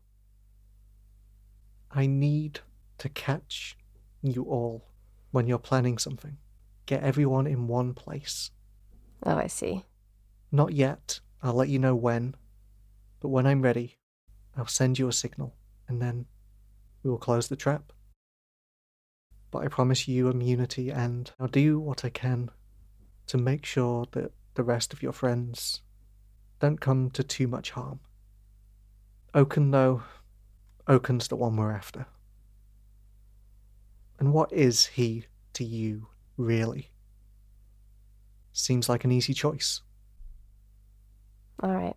[1.91, 2.61] I need
[2.99, 3.77] to catch
[4.23, 4.85] you all
[5.31, 6.39] when you're planning something.
[6.87, 8.51] Get everyone in one place.
[9.25, 9.85] Oh, I see.
[10.51, 11.21] Not yet.
[11.43, 12.35] I'll let you know when.
[13.21, 13.99] But when I'm ready,
[14.57, 15.55] I'll send you a signal,
[15.89, 16.27] and then
[17.03, 17.93] we will close the trap.
[19.51, 22.51] But I promise you immunity, and I'll do what I can
[23.27, 25.83] to make sure that the rest of your friends
[26.59, 28.01] don't come to too much harm.
[29.35, 30.03] Oaken, though,
[30.89, 32.07] Oaken's the one we're after.
[34.21, 36.91] And what is he to you, really?
[38.53, 39.81] Seems like an easy choice.
[41.63, 41.97] All right.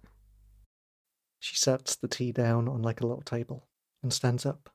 [1.40, 3.68] She sets the tea down on like a little table
[4.02, 4.70] and stands up.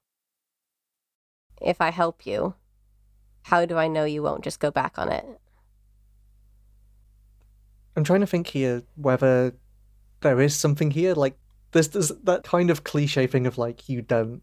[1.61, 2.55] If I help you,
[3.45, 5.25] how do I know you won't just go back on it?
[7.97, 9.55] I'm trying to think here whether
[10.21, 11.15] there is something here.
[11.15, 11.39] Like,
[11.73, 14.43] there's, there's that kind of cliche thing of like, you don't.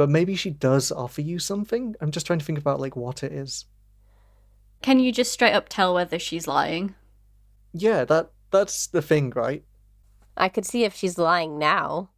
[0.00, 1.94] But maybe she does offer you something.
[2.00, 3.66] I'm just trying to think about like what it is.
[4.80, 6.94] Can you just straight up tell whether she's lying?
[7.74, 9.62] Yeah, that that's the thing, right?
[10.38, 12.12] I could see if she's lying now,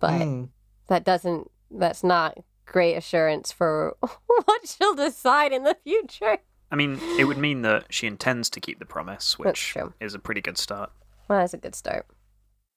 [0.00, 0.44] but Hmm.
[0.88, 6.38] that doesn't that's not great assurance for what she'll decide in the future.
[6.72, 10.18] I mean, it would mean that she intends to keep the promise, which is a
[10.18, 10.90] pretty good start.
[11.28, 12.06] Well, that's a good start.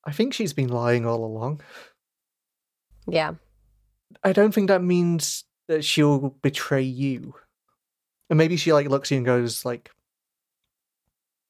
[0.05, 1.61] I think she's been lying all along.
[3.07, 3.33] Yeah.
[4.23, 7.36] I don't think that means that she'll betray you.
[8.30, 9.91] And maybe she like looks at you and goes like,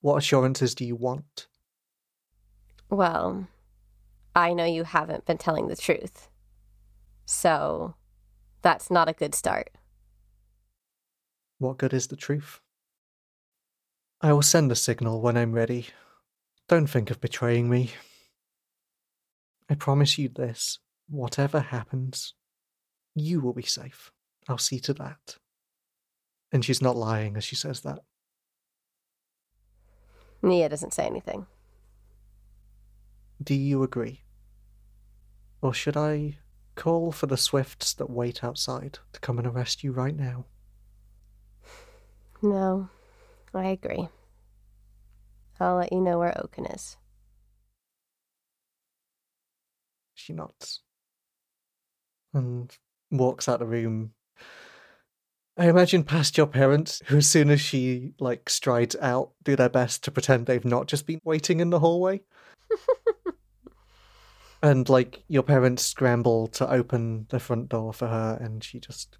[0.02, 1.48] "What assurances do you want?"
[2.90, 3.48] Well,
[4.36, 6.30] I know you haven't been telling the truth.
[7.26, 7.96] So
[8.62, 9.70] that's not a good start.
[11.60, 12.60] What good is the truth?
[14.22, 15.88] I will send the signal when I'm ready.
[16.68, 17.92] Don't think of betraying me.
[19.70, 22.34] I promise you this whatever happens,
[23.16, 24.12] you will be safe.
[24.48, 25.38] I'll see to that.
[26.52, 28.00] And she's not lying as she says that.
[30.42, 31.46] Nia doesn't say anything.
[33.42, 34.22] Do you agree?
[35.62, 36.38] Or should I
[36.76, 40.46] call for the swifts that wait outside to come and arrest you right now?
[42.46, 42.90] No,
[43.54, 44.10] I agree.
[45.62, 46.98] I'll let you know where Oaken is.
[50.14, 50.82] She nods
[52.34, 52.76] and
[53.18, 54.12] walks out the room.
[55.56, 59.70] I imagine past your parents, who as soon as she like strides out, do their
[59.70, 62.22] best to pretend they've not just been waiting in the hallway.
[64.64, 69.18] and like your parents scramble to open the front door for her, and she just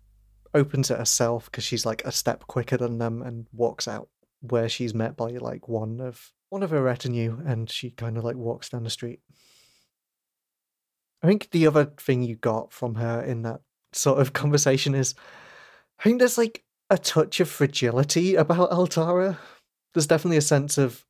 [0.56, 4.10] opens it herself because she's like a step quicker than them and walks out
[4.42, 8.24] where she's met by like one of one of her retinue, and she kind of
[8.24, 9.20] like walks down the street.
[11.22, 13.62] I think the other thing you got from her in that
[13.96, 15.16] sort of conversation is
[16.00, 19.38] I think there's like a touch of fragility about Altara.
[19.94, 21.06] There's definitely a sense of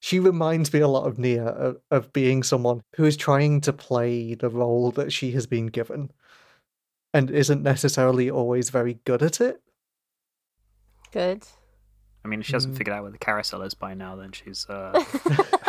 [0.00, 3.72] She reminds me a lot of Nia of, of being someone who is trying to
[3.72, 6.10] play the role that she has been given
[7.14, 9.60] and isn't necessarily always very good at it.
[11.12, 11.44] Good.
[12.24, 12.78] I mean, if she hasn't Mm.
[12.78, 14.66] figured out where the carousel is by now, then she's.
[14.68, 14.92] Uh...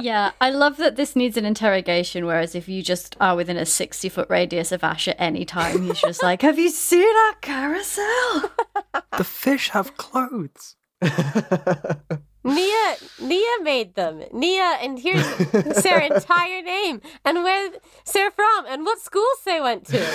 [0.00, 3.66] Yeah, I love that this needs an interrogation, whereas if you just are within a
[3.66, 7.34] 60 foot radius of Ash at any time, he's just like, Have you seen our
[7.40, 8.50] carousel?
[9.16, 10.76] the fish have clothes.
[12.42, 14.22] Nia, Nia made them.
[14.32, 15.26] Nia, and here's
[15.82, 17.70] their entire name and where
[18.12, 20.06] they're from and what schools they went to.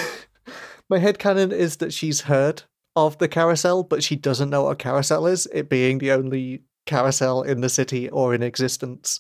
[0.90, 2.64] My head headcanon is that she's heard
[2.96, 6.64] of the carousel, but she doesn't know what a carousel is, it being the only
[6.86, 9.20] carousel in the city or in existence.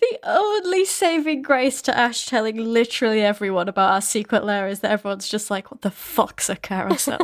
[0.00, 4.90] The only saving grace to Ash telling literally everyone about our secret lair is that
[4.92, 7.18] everyone's just like, What the fuck's a carousel?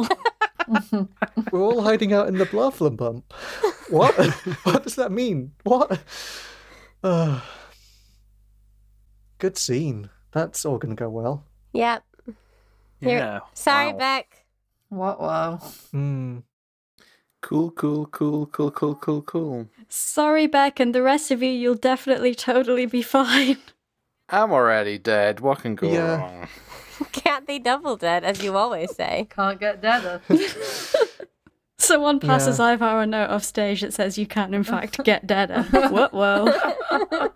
[1.53, 3.33] We're all hiding out in the Blufflin bump.
[3.91, 4.15] What?
[4.65, 5.53] what does that mean?
[5.65, 6.01] What?
[7.05, 7.41] Uh,
[9.39, 10.09] good scene.
[10.33, 11.45] That's all going to go well.
[11.75, 12.05] Yep.
[13.01, 13.41] Here- Yeah.
[13.55, 13.99] Sorry, wow.
[13.99, 14.45] Beck.
[14.89, 15.21] What?
[15.21, 15.57] Wow.
[15.91, 16.39] Hmm.
[17.43, 19.69] Cool, cool, cool, cool, cool, cool, cool.
[19.89, 23.59] Sorry, Beck, and the rest of you, you'll definitely totally be fine.
[24.31, 25.41] I'm already dead.
[25.41, 26.17] What can go Yeah.
[26.17, 26.49] wrong?
[27.13, 29.27] Can't be double dead, as you always say?
[29.35, 30.23] Can't get deader.
[31.79, 32.75] Someone passes Yeah.
[32.75, 35.65] Ivar a note off stage that says you can, in fact, get deader.
[35.65, 37.33] whoa, whoa.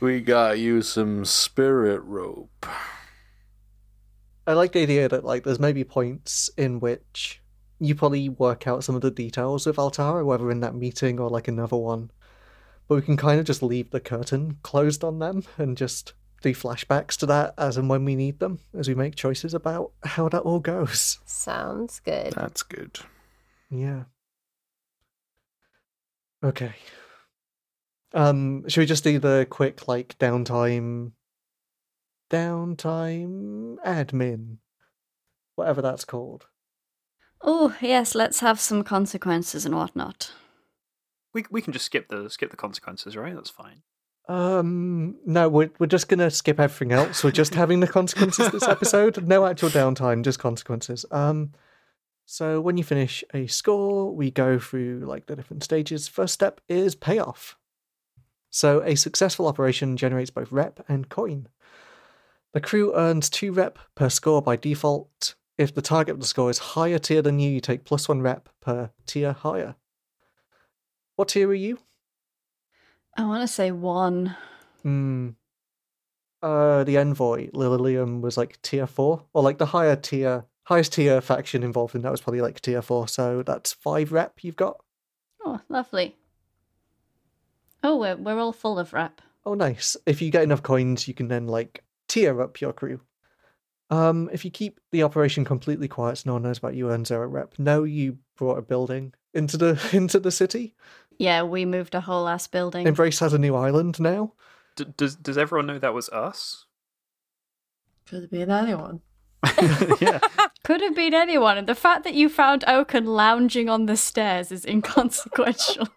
[0.00, 2.66] We got you some spirit rope.
[4.46, 7.42] I like the idea that like there's maybe points in which
[7.80, 11.30] you probably work out some of the details with Altara, whether in that meeting or
[11.30, 12.10] like another one.
[12.88, 16.54] But we can kind of just leave the curtain closed on them and just do
[16.54, 20.28] flashbacks to that as and when we need them, as we make choices about how
[20.28, 21.18] that all goes.
[21.24, 22.32] Sounds good.
[22.32, 22.98] That's good.
[23.70, 24.04] Yeah.
[26.42, 26.72] Okay.
[28.14, 31.12] Um, should we just do the quick like downtime
[32.30, 34.58] downtime admin?
[35.56, 36.46] Whatever that's called.
[37.40, 40.32] Oh, yes, let's have some consequences and whatnot.
[41.34, 43.34] We we can just skip the skip the consequences, right?
[43.34, 43.82] That's fine.
[44.28, 47.22] Um, no, we're we're just gonna skip everything else.
[47.24, 49.22] We're just having the consequences this episode.
[49.26, 51.04] No actual downtime, just consequences.
[51.10, 51.52] Um,
[52.26, 56.08] so when you finish a score, we go through like the different stages.
[56.08, 57.56] First step is payoff.
[58.50, 61.48] So a successful operation generates both rep and coin.
[62.52, 65.36] The crew earns two rep per score by default.
[65.58, 68.22] If the target of the score is higher tier than you, you take plus one
[68.22, 69.74] rep per tier higher.
[71.16, 71.80] What tier are you?
[73.16, 74.36] I want to say one.
[74.82, 75.30] Hmm.
[76.40, 81.20] Uh, the envoy Lilium was like tier four, or like the higher tier, highest tier
[81.20, 83.08] faction involved in that was probably like tier four.
[83.08, 84.80] So that's five rep you've got.
[85.44, 86.14] Oh, lovely.
[87.82, 89.20] Oh, we're, we're all full of rep.
[89.44, 89.96] Oh, nice.
[90.06, 93.00] If you get enough coins, you can then like tier up your crew.
[93.90, 97.04] Um, if you keep the operation completely quiet, so no one knows about you, earn
[97.04, 97.54] zero rep.
[97.58, 100.74] No, you brought a building into the into the city.
[101.18, 102.86] Yeah, we moved a whole ass building.
[102.86, 104.34] Embrace has a new island now.
[104.76, 106.66] D- does does everyone know that was us?
[108.06, 109.00] Could have been anyone.
[110.00, 110.20] yeah.
[110.64, 114.52] Could have been anyone, and the fact that you found Oaken lounging on the stairs
[114.52, 115.88] is inconsequential.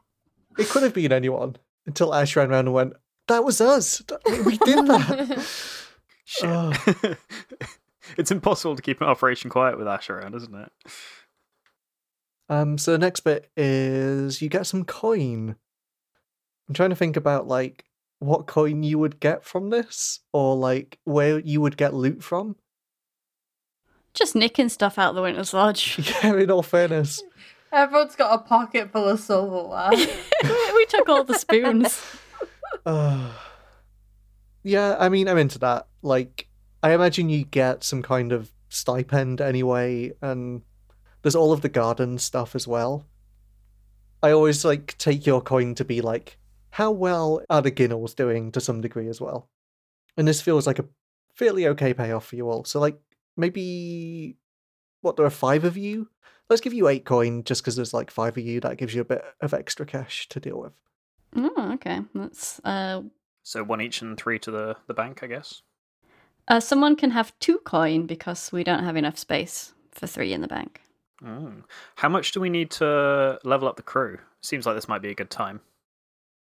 [0.58, 2.93] It could have been anyone until Ash ran around and went,
[3.27, 4.01] "That was us.
[4.45, 5.45] We did that."
[6.25, 6.49] Shit.
[6.49, 7.15] Oh.
[8.18, 10.72] it's impossible to keep an operation quiet with Ash around, isn't it?
[12.50, 15.56] Um, so the next bit is you get some coin.
[16.68, 17.86] I'm trying to think about like
[18.20, 22.56] what coin you would get from this, or like where you would get loot from.
[24.14, 25.98] Just nicking stuff out the Winter's Lodge.
[26.24, 27.24] Yeah, in all fairness.
[27.72, 29.92] Everyone's got a pocket full of silverware.
[29.92, 32.04] we took all the spoons.
[32.86, 33.32] Uh,
[34.63, 35.88] yeah, I mean, I'm into that.
[36.02, 36.50] Like,
[36.84, 40.62] I imagine you get some kind of stipend anyway, and
[41.21, 43.06] there's all of the garden stuff as well.
[44.23, 46.38] I always like take your coin to be like,
[46.71, 49.50] how well are the Ginnels doing to some degree as well?
[50.17, 50.86] And this feels like a
[51.36, 52.63] fairly okay payoff for you all.
[52.63, 53.00] So, like,
[53.36, 54.38] maybe
[55.02, 56.10] what there are five of you.
[56.50, 58.60] Let's give you eight coin just because there's like five of you.
[58.60, 60.73] That gives you a bit of extra cash to deal with.
[61.36, 62.02] Oh, okay.
[62.13, 63.02] That's uh,
[63.44, 65.62] So one each and three to the, the bank, I guess.
[66.48, 70.42] Uh, someone can have two coin because we don't have enough space for three in
[70.42, 70.81] the bank.
[71.25, 71.54] Oh.
[71.96, 74.17] How much do we need to level up the crew?
[74.42, 75.62] Seems like this might be a good time.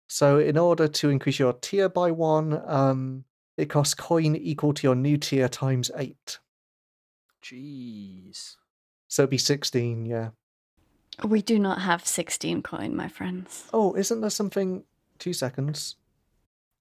[0.08, 3.24] So, in order to increase your tier by one, um,
[3.56, 6.38] it costs coin equal to your new tier times eight.
[7.42, 8.56] Jeez.
[9.08, 10.30] So it'd be 16, yeah.
[11.24, 13.64] We do not have 16 coin, my friends.
[13.72, 14.84] Oh, isn't there something?
[15.18, 15.96] Two seconds.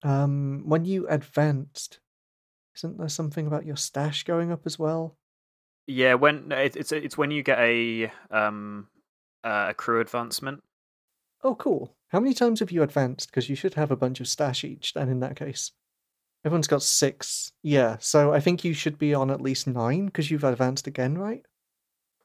[0.04, 2.00] Um, when you advanced,
[2.76, 5.18] isn't there something about your stash going up as well?
[5.88, 8.88] Yeah, when it, it's it's when you get a um
[9.44, 10.64] uh, a crew advancement.
[11.44, 11.96] Oh, cool.
[12.10, 13.30] How many times have you advanced?
[13.30, 14.94] Because you should have a bunch of stash each.
[14.94, 15.72] Then, in that case,
[16.44, 17.52] everyone's got six.
[17.62, 21.18] Yeah, so I think you should be on at least nine because you've advanced again,
[21.18, 21.44] right?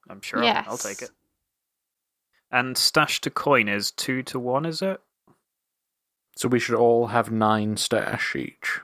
[0.09, 1.11] I'm sure I'll, I'll take it.
[2.51, 5.01] And stash to coin is two to one, is it?
[6.37, 8.81] So we should all have nine stash each.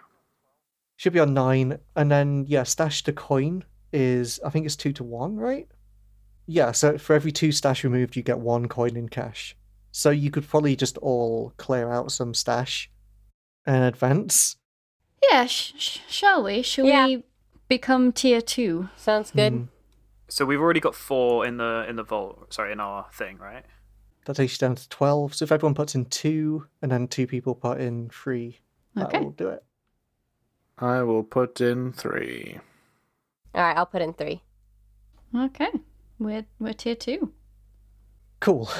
[0.96, 4.92] Should be on nine, and then yeah, stash to coin is I think it's two
[4.94, 5.68] to one, right?
[6.46, 9.54] Yeah, so for every two stash removed, you get one coin in cash.
[9.92, 12.90] So you could probably just all clear out some stash
[13.66, 14.56] and advance.
[15.30, 16.62] Yeah, sh- sh- shall we?
[16.62, 17.06] Shall Yeah.
[17.06, 17.24] we
[17.68, 18.88] become tier two?
[18.96, 19.52] Sounds good.
[19.52, 19.68] Mm,
[20.28, 22.52] So we've already got four in the in the vault.
[22.54, 23.64] Sorry, in our thing, right?
[24.24, 25.34] that takes you down to twelve.
[25.36, 28.58] So if everyone puts in two, and then two people put in three,
[28.94, 29.20] that Okay.
[29.20, 29.62] will do it.
[30.78, 32.58] I will put in three.
[33.54, 34.42] All right, I'll put in three.
[35.34, 35.70] Okay.
[36.18, 37.32] We're we're tier two.
[38.40, 38.70] Cool.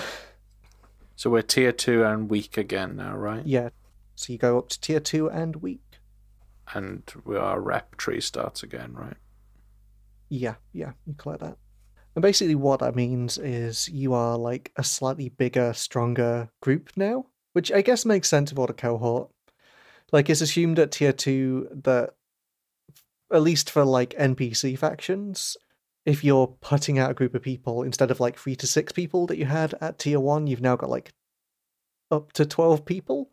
[1.16, 3.44] So we're tier two and weak again now, right?
[3.47, 3.70] Yeah.
[4.14, 5.80] So you go up to tier two and weak.
[6.74, 9.16] And we, our rep tree starts again, right?
[10.28, 11.57] Yeah, yeah, you collect that.
[12.14, 17.26] And basically, what that means is you are like a slightly bigger, stronger group now,
[17.53, 19.30] which I guess makes sense for the cohort.
[20.12, 22.14] Like, it's assumed at tier two that,
[23.32, 25.57] at least for like NPC factions,
[26.04, 29.26] if you're putting out a group of people instead of like three to six people
[29.26, 31.12] that you had at tier one, you've now got like
[32.11, 33.30] up to 12 people.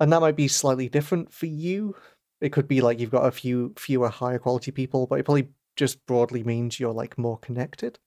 [0.00, 1.94] And that might be slightly different for you.
[2.40, 5.48] It could be like you've got a few fewer higher quality people, but it probably
[5.76, 7.98] just broadly means you're like more connected.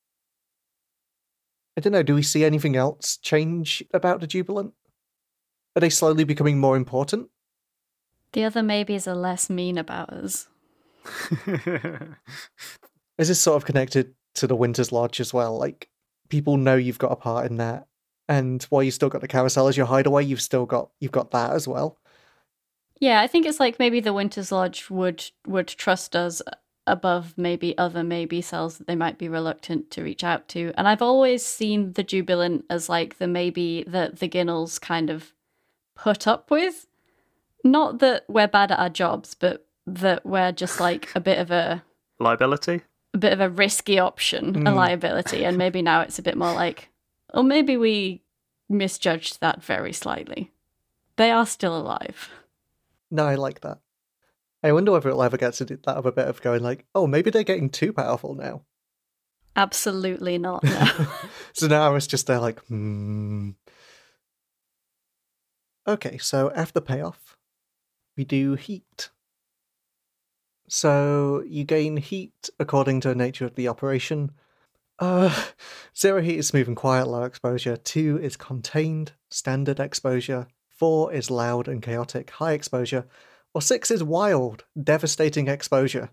[1.78, 4.74] I don't know, do we see anything else change about the Jubilant?
[5.76, 7.30] Are they slowly becoming more important?
[8.34, 10.48] The other maybes are less mean about us.
[13.18, 15.58] Is this sort of connected to the Winter's Lodge as well?
[15.58, 15.90] Like,
[16.30, 17.88] people know you've got a part in that,
[18.30, 21.32] and while you've still got the carousel as your hideaway, you've still got you've got
[21.32, 21.98] that as well.
[23.00, 26.42] Yeah, I think it's like maybe the Winter's Lodge would would trust us
[26.88, 30.72] above maybe other maybe cells that they might be reluctant to reach out to.
[30.78, 35.34] And I've always seen the Jubilant as like the maybe that the Ginnels kind of
[35.96, 36.88] put up with.
[37.64, 41.52] Not that we're bad at our jobs, but that we're just like a bit of
[41.52, 41.84] a
[42.20, 42.82] Liability.
[43.14, 44.76] a bit of a risky option, a Mm.
[44.76, 46.90] liability, and maybe now it's a bit more like,
[47.34, 48.22] or maybe we
[48.70, 50.52] misjudged that very slightly.
[51.18, 52.30] They are still alive.
[53.10, 53.80] No, I like that.
[54.64, 57.08] I wonder whether it'll ever get to do that other bit of going like, oh,
[57.08, 58.62] maybe they're getting too powerful now.
[59.56, 60.64] Absolutely not.
[60.64, 61.08] No.
[61.54, 63.52] so now it's just there like, hmm.
[65.88, 67.31] Okay, so after payoff,
[68.26, 69.10] do heat.
[70.68, 74.32] So you gain heat according to the nature of the operation.
[75.00, 75.48] Uh,
[75.98, 77.76] zero heat is smooth and quiet, low exposure.
[77.76, 80.48] Two is contained, standard exposure.
[80.70, 83.06] Four is loud and chaotic, high exposure.
[83.54, 86.12] Or six is wild, devastating exposure.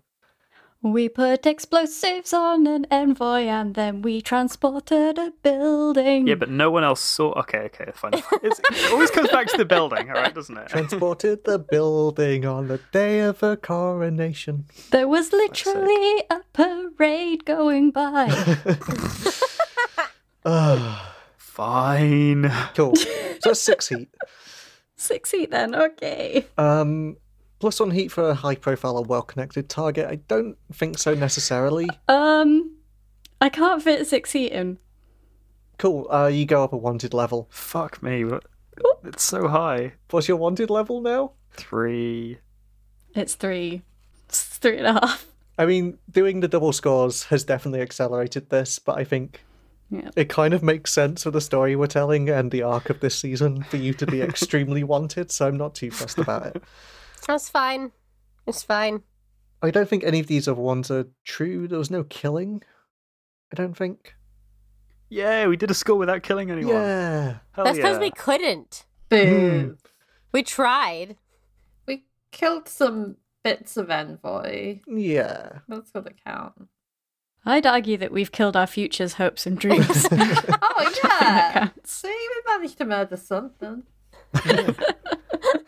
[0.81, 6.27] We put explosives on an envoy and then we transported a building.
[6.27, 7.31] Yeah, but no one else saw.
[7.39, 8.13] Okay, okay, fine.
[8.41, 10.69] It's, it always comes back to the building, all right, doesn't it?
[10.69, 14.65] Transported the building on the day of her coronation.
[14.91, 18.29] there was literally a parade going by.
[21.37, 22.49] Fine.
[22.75, 22.95] cool.
[22.95, 23.05] So
[23.43, 24.09] that's six heat.
[24.95, 26.47] Six heat then, okay.
[26.57, 27.17] Um,
[27.59, 30.07] plus one heat for a high profile or well connected target.
[30.09, 31.89] I don't think so necessarily.
[32.07, 32.75] Um,
[33.41, 34.77] I can't fit six heat in.
[35.77, 36.07] Cool.
[36.11, 37.47] Uh, you go up a wanted level.
[37.51, 38.23] Fuck me.
[38.23, 38.43] but
[39.05, 39.93] It's so high.
[40.09, 41.33] What's your wanted level now?
[41.51, 42.39] Three.
[43.15, 43.81] It's three.
[44.27, 45.25] It's three and a half.
[45.57, 49.41] I mean, doing the double scores has definitely accelerated this, but I think
[49.89, 50.09] Yeah.
[50.15, 53.17] it kind of makes sense for the story we're telling and the arc of this
[53.17, 56.63] season for you to be extremely wanted, so I'm not too fussed about it.
[57.27, 57.91] That's fine.
[58.47, 59.03] It's fine.
[59.61, 61.67] I don't think any of these other ones are true.
[61.67, 62.63] There was no killing.
[63.51, 64.15] I don't think.
[65.09, 66.75] Yeah, we did a score without killing anyone.
[66.75, 67.37] Yeah.
[67.51, 67.99] Hell That's because yeah.
[67.99, 68.85] we couldn't.
[69.09, 69.49] Boo.
[69.61, 69.71] Hmm.
[70.31, 71.17] We tried.
[71.87, 74.79] We killed some bits of Envoy.
[74.87, 75.59] Yeah.
[75.67, 76.67] That's gonna count.
[77.45, 80.07] I'd argue that we've killed our future's hopes and dreams.
[80.11, 81.51] Oh That yeah.
[81.53, 81.91] counts.
[81.91, 83.83] See, we managed to murder something.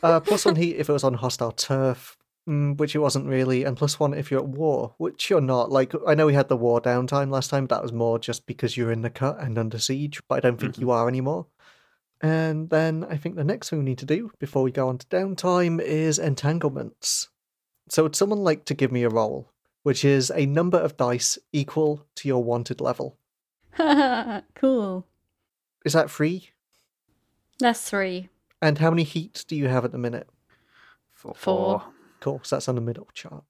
[0.04, 2.18] Uh, plus one heat if it was on hostile turf.
[2.50, 5.72] mm, which it wasn't really, and plus one if you're at war, which you're not.
[5.72, 8.48] Like, I know we had the war downtime last time, but that was more just
[8.48, 10.80] because you're in the cut and under siege, but I don't think Mhm.
[10.82, 11.46] you are anymore.
[12.20, 14.98] And then I think the next thing we need to do before we go on
[14.98, 17.30] to downtime is entanglements.
[17.90, 19.52] So would someone like to give me a roll,
[19.84, 23.18] which is a number of dice equal to your wanted level?
[24.56, 25.06] cool.
[25.86, 26.50] Is that free?
[27.60, 28.30] That's three.
[28.62, 30.30] And how many heats do you have at the minute?
[31.14, 31.34] Four.
[31.36, 31.84] Four.
[32.20, 33.44] Cool, so that's on the middle chart.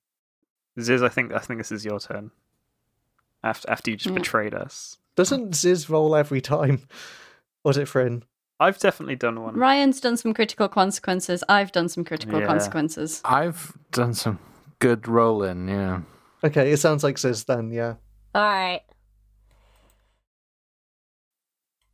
[0.79, 2.31] Ziz, I think I think this is your turn.
[3.43, 4.15] After after you just Mm.
[4.19, 4.97] betrayed us.
[5.15, 6.87] Doesn't Ziz roll every time?
[7.63, 8.23] Was it Thrin?
[8.59, 9.55] I've definitely done one.
[9.55, 11.43] Ryan's done some critical consequences.
[11.49, 12.45] I've done some critical Yeah.
[12.47, 13.21] consequences.
[13.25, 14.39] I've done some
[14.79, 16.01] good rolling, yeah.
[16.43, 17.95] Okay, it sounds like Ziz then, yeah.
[18.33, 18.81] All right.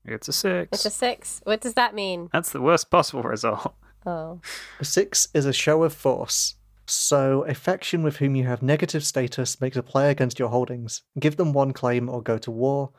[0.07, 0.69] It's a six.
[0.71, 1.41] It's a six.
[1.43, 2.29] What does that mean?
[2.31, 3.73] That's the worst possible result.
[4.05, 4.39] Oh.
[4.79, 6.55] A six is a show of force.
[6.85, 11.01] So, a faction with whom you have negative status makes a play against your holdings.
[11.19, 12.91] Give them one claim or go to war.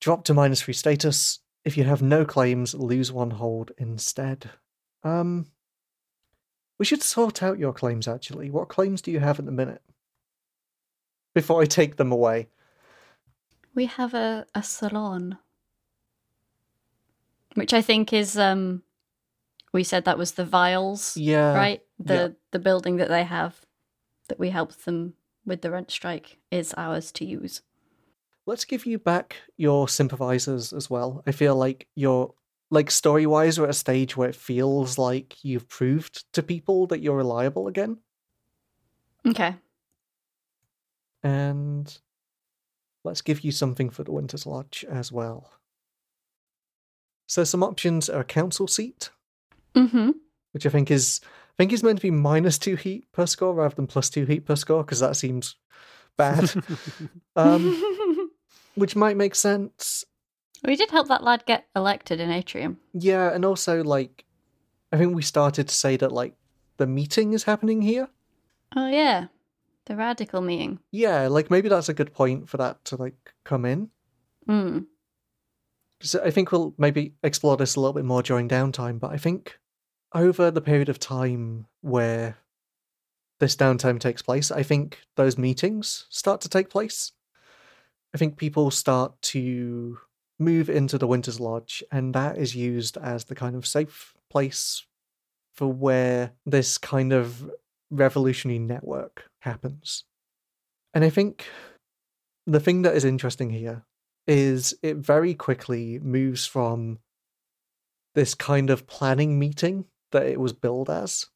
[0.00, 1.38] Drop to minus three status.
[1.64, 4.50] If you have no claims, lose one hold instead.
[5.02, 5.46] Um,
[6.78, 8.50] we should sort out your claims actually.
[8.50, 9.82] What claims do you have at the minute?
[11.34, 12.48] Before I take them away.
[13.74, 15.38] We have a, a salon.
[17.58, 18.82] Which I think is um
[19.72, 21.54] we said that was the vials, Yeah.
[21.54, 21.82] right?
[21.98, 22.28] The yeah.
[22.52, 23.60] the building that they have
[24.28, 27.62] that we helped them with the rent strike is ours to use.
[28.46, 31.22] Let's give you back your sympathizers as well.
[31.26, 32.32] I feel like you're
[32.70, 36.86] like story wise, we're at a stage where it feels like you've proved to people
[36.88, 37.98] that you're reliable again.
[39.26, 39.54] Okay.
[41.22, 41.98] And
[43.04, 45.50] let's give you something for the Winter's Lodge as well.
[47.28, 49.10] So some options are a council seat,
[49.76, 50.10] Mm-hmm.
[50.52, 53.54] which I think is I think is meant to be minus two heat per score
[53.54, 55.54] rather than plus two heat per score, because that seems
[56.16, 56.50] bad.
[57.36, 58.30] um,
[58.74, 60.04] which might make sense.
[60.64, 62.78] we did help that lad get elected in Atrium.
[62.92, 64.24] Yeah, and also like
[64.90, 66.34] I think we started to say that like
[66.78, 68.08] the meeting is happening here.
[68.74, 69.26] Oh yeah.
[69.86, 70.80] The radical meeting.
[70.92, 73.90] Yeah, like maybe that's a good point for that to like come in.
[74.48, 74.86] Mm.
[76.00, 79.18] 'Cause I think we'll maybe explore this a little bit more during downtime, but I
[79.18, 79.58] think
[80.12, 82.38] over the period of time where
[83.40, 87.12] this downtime takes place, I think those meetings start to take place.
[88.14, 89.98] I think people start to
[90.38, 94.86] move into the Winter's Lodge, and that is used as the kind of safe place
[95.54, 97.50] for where this kind of
[97.90, 100.04] revolutionary network happens.
[100.94, 101.46] And I think
[102.46, 103.84] the thing that is interesting here
[104.28, 106.98] is it very quickly moves from
[108.14, 111.26] this kind of planning meeting that it was billed as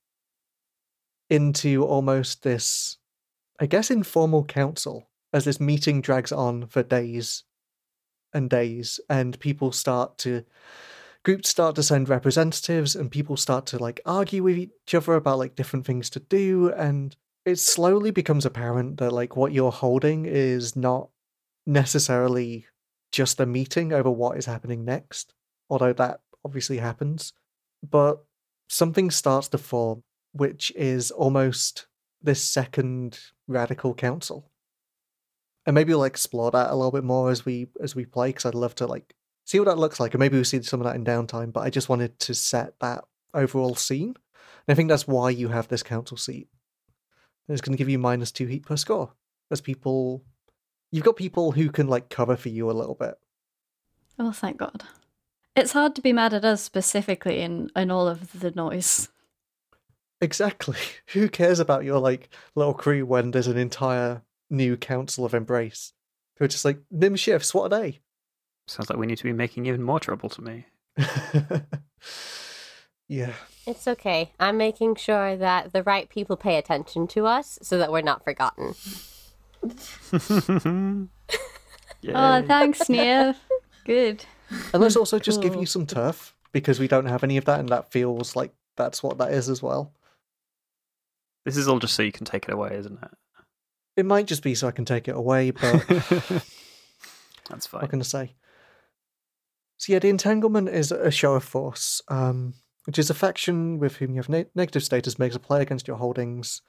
[1.31, 2.99] into almost this,
[3.59, 7.45] I guess, informal council as this meeting drags on for days
[8.35, 10.45] and days, and people start to
[11.25, 15.39] groups start to send representatives and people start to like argue with each other about
[15.39, 20.27] like different things to do and it slowly becomes apparent that like what you're holding
[20.27, 21.09] is not
[21.65, 22.67] necessarily
[23.13, 25.35] just a meeting over what is happening next,
[25.71, 27.33] although that obviously happens.
[27.89, 28.25] But
[28.69, 30.03] something starts to form,
[30.33, 31.87] which is almost
[32.23, 34.51] this second radical council.
[35.67, 38.47] And maybe we'll explore that a little bit more as we as we play, because
[38.47, 40.87] I'd love to like see what that looks like, and maybe we'll see some of
[40.87, 41.53] that in downtime.
[41.53, 43.05] But I just wanted to set that
[43.35, 44.15] overall scene.
[44.67, 46.49] And I think that's why you have this council seat.
[47.47, 49.13] And it's going to give you minus two heat per score,
[49.51, 50.25] as people
[50.93, 53.15] you've got people who can like cover for you a little bit.
[54.19, 54.85] Oh, thank God.
[55.57, 59.09] It's hard to be mad at us specifically in, in all of the noise.
[60.21, 60.77] Exactly.
[61.09, 65.93] Who cares about your like little crew when there's an entire new council of embrace?
[66.37, 67.53] Who are just like Nimshifs.
[67.53, 67.99] What are they?
[68.69, 70.67] Sounds like we need to be making even more trouble to me.
[73.09, 73.33] yeah.
[73.67, 74.33] It's okay.
[74.39, 78.25] I'm making sure that the right people pay attention to us so that we're not
[78.25, 78.75] forgotten.
[82.15, 83.37] Oh, thanks, Nia.
[83.85, 84.25] Good.
[84.73, 87.61] And let's also just give you some turf because we don't have any of that,
[87.61, 89.93] and that feels like that's what that is as well.
[91.45, 93.11] This is all just so you can take it away, isn't it?
[93.97, 97.81] It might just be so I can take it away, but That's fine.
[97.81, 97.89] what fine.
[97.89, 98.35] can I say?
[99.77, 102.55] So yeah, the entanglement is a show of force, um,
[102.85, 105.87] which is a faction with whom you have ne- negative status makes a play against
[105.89, 106.63] your holdings.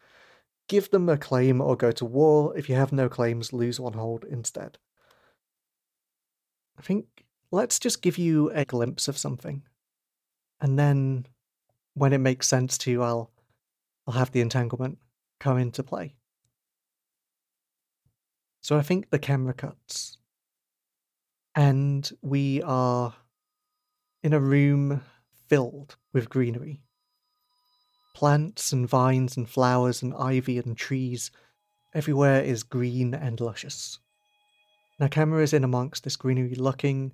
[0.67, 2.57] Give them a claim or go to war.
[2.57, 4.77] If you have no claims, lose one hold instead.
[6.77, 9.63] I think let's just give you a glimpse of something,
[10.59, 11.27] and then
[11.93, 13.31] when it makes sense to you, I'll
[14.07, 14.97] I'll have the entanglement.
[15.39, 16.15] come into play.
[18.61, 20.17] So I think the camera cuts,
[21.53, 23.13] and we are
[24.23, 25.01] in a room
[25.49, 26.82] filled with greenery.
[28.13, 31.31] Plants and vines and flowers and ivy and trees.
[31.93, 33.99] Everywhere is green and luscious.
[34.99, 37.11] Now, camera is in amongst this greenery looking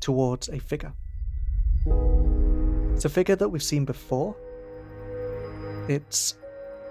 [0.00, 0.92] towards a figure.
[2.94, 4.36] It's a figure that we've seen before.
[5.88, 6.34] It's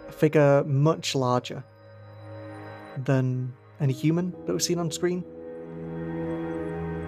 [0.08, 1.64] a figure much larger
[3.04, 5.24] than any human that we've seen on screen.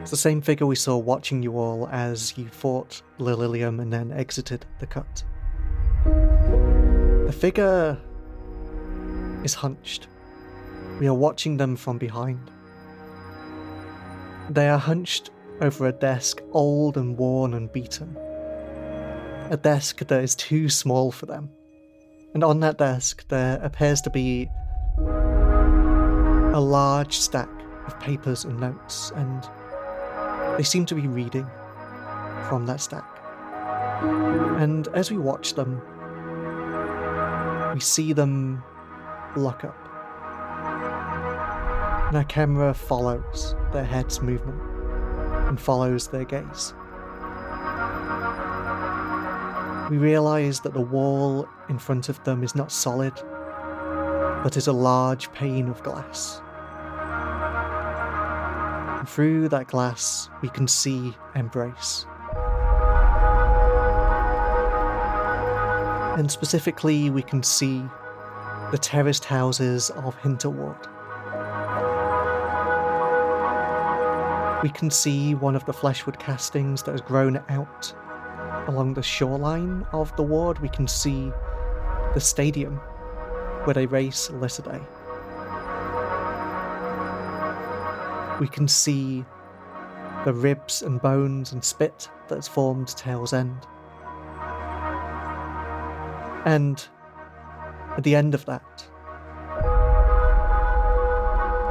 [0.01, 4.11] It's the same figure we saw watching you all as you fought Lililium and then
[4.11, 5.23] exited the cut.
[7.32, 7.97] The figure
[9.45, 10.09] is hunched.
[10.99, 12.51] We are watching them from behind.
[14.49, 15.29] They are hunched
[15.61, 18.17] over a desk, old and worn and beaten.
[19.49, 21.49] A desk that is too small for them.
[22.34, 24.49] And on that desk, there appears to be
[24.97, 27.49] a large stack
[27.88, 29.49] of papers and notes, and
[30.57, 31.47] they seem to be reading
[32.49, 33.05] from that stack.
[34.59, 35.82] And as we watch them,
[37.74, 38.63] we see them
[39.36, 39.78] look up.
[42.07, 44.61] And our camera follows their head's movement
[45.47, 46.74] and follows their gaze.
[49.89, 53.13] We realise that the wall in front of them is not solid,
[54.43, 56.41] but is a large pane of glass.
[58.99, 62.05] And through that glass, we can see Embrace.
[66.22, 67.84] And specifically, we can see
[68.69, 70.78] the terraced houses of Hinterward.
[74.61, 77.91] We can see one of the fleshwood castings that has grown out
[78.67, 80.59] along the shoreline of the ward.
[80.59, 81.32] We can see
[82.13, 82.76] the stadium
[83.63, 84.80] where they race Lissaday.
[88.39, 89.26] We can see
[90.24, 93.65] the ribs and bones and spit that has formed Tail's End.
[96.45, 96.87] And
[97.97, 98.81] at the end of that,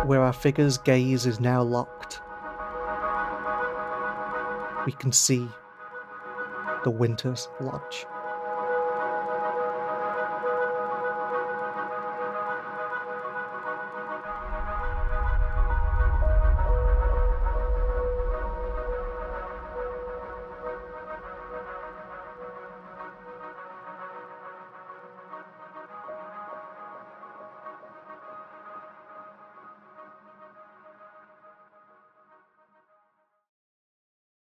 [0.06, 2.20] where our figure's gaze is now locked,
[4.86, 5.46] we can see
[6.84, 8.06] the Winter's Lodge.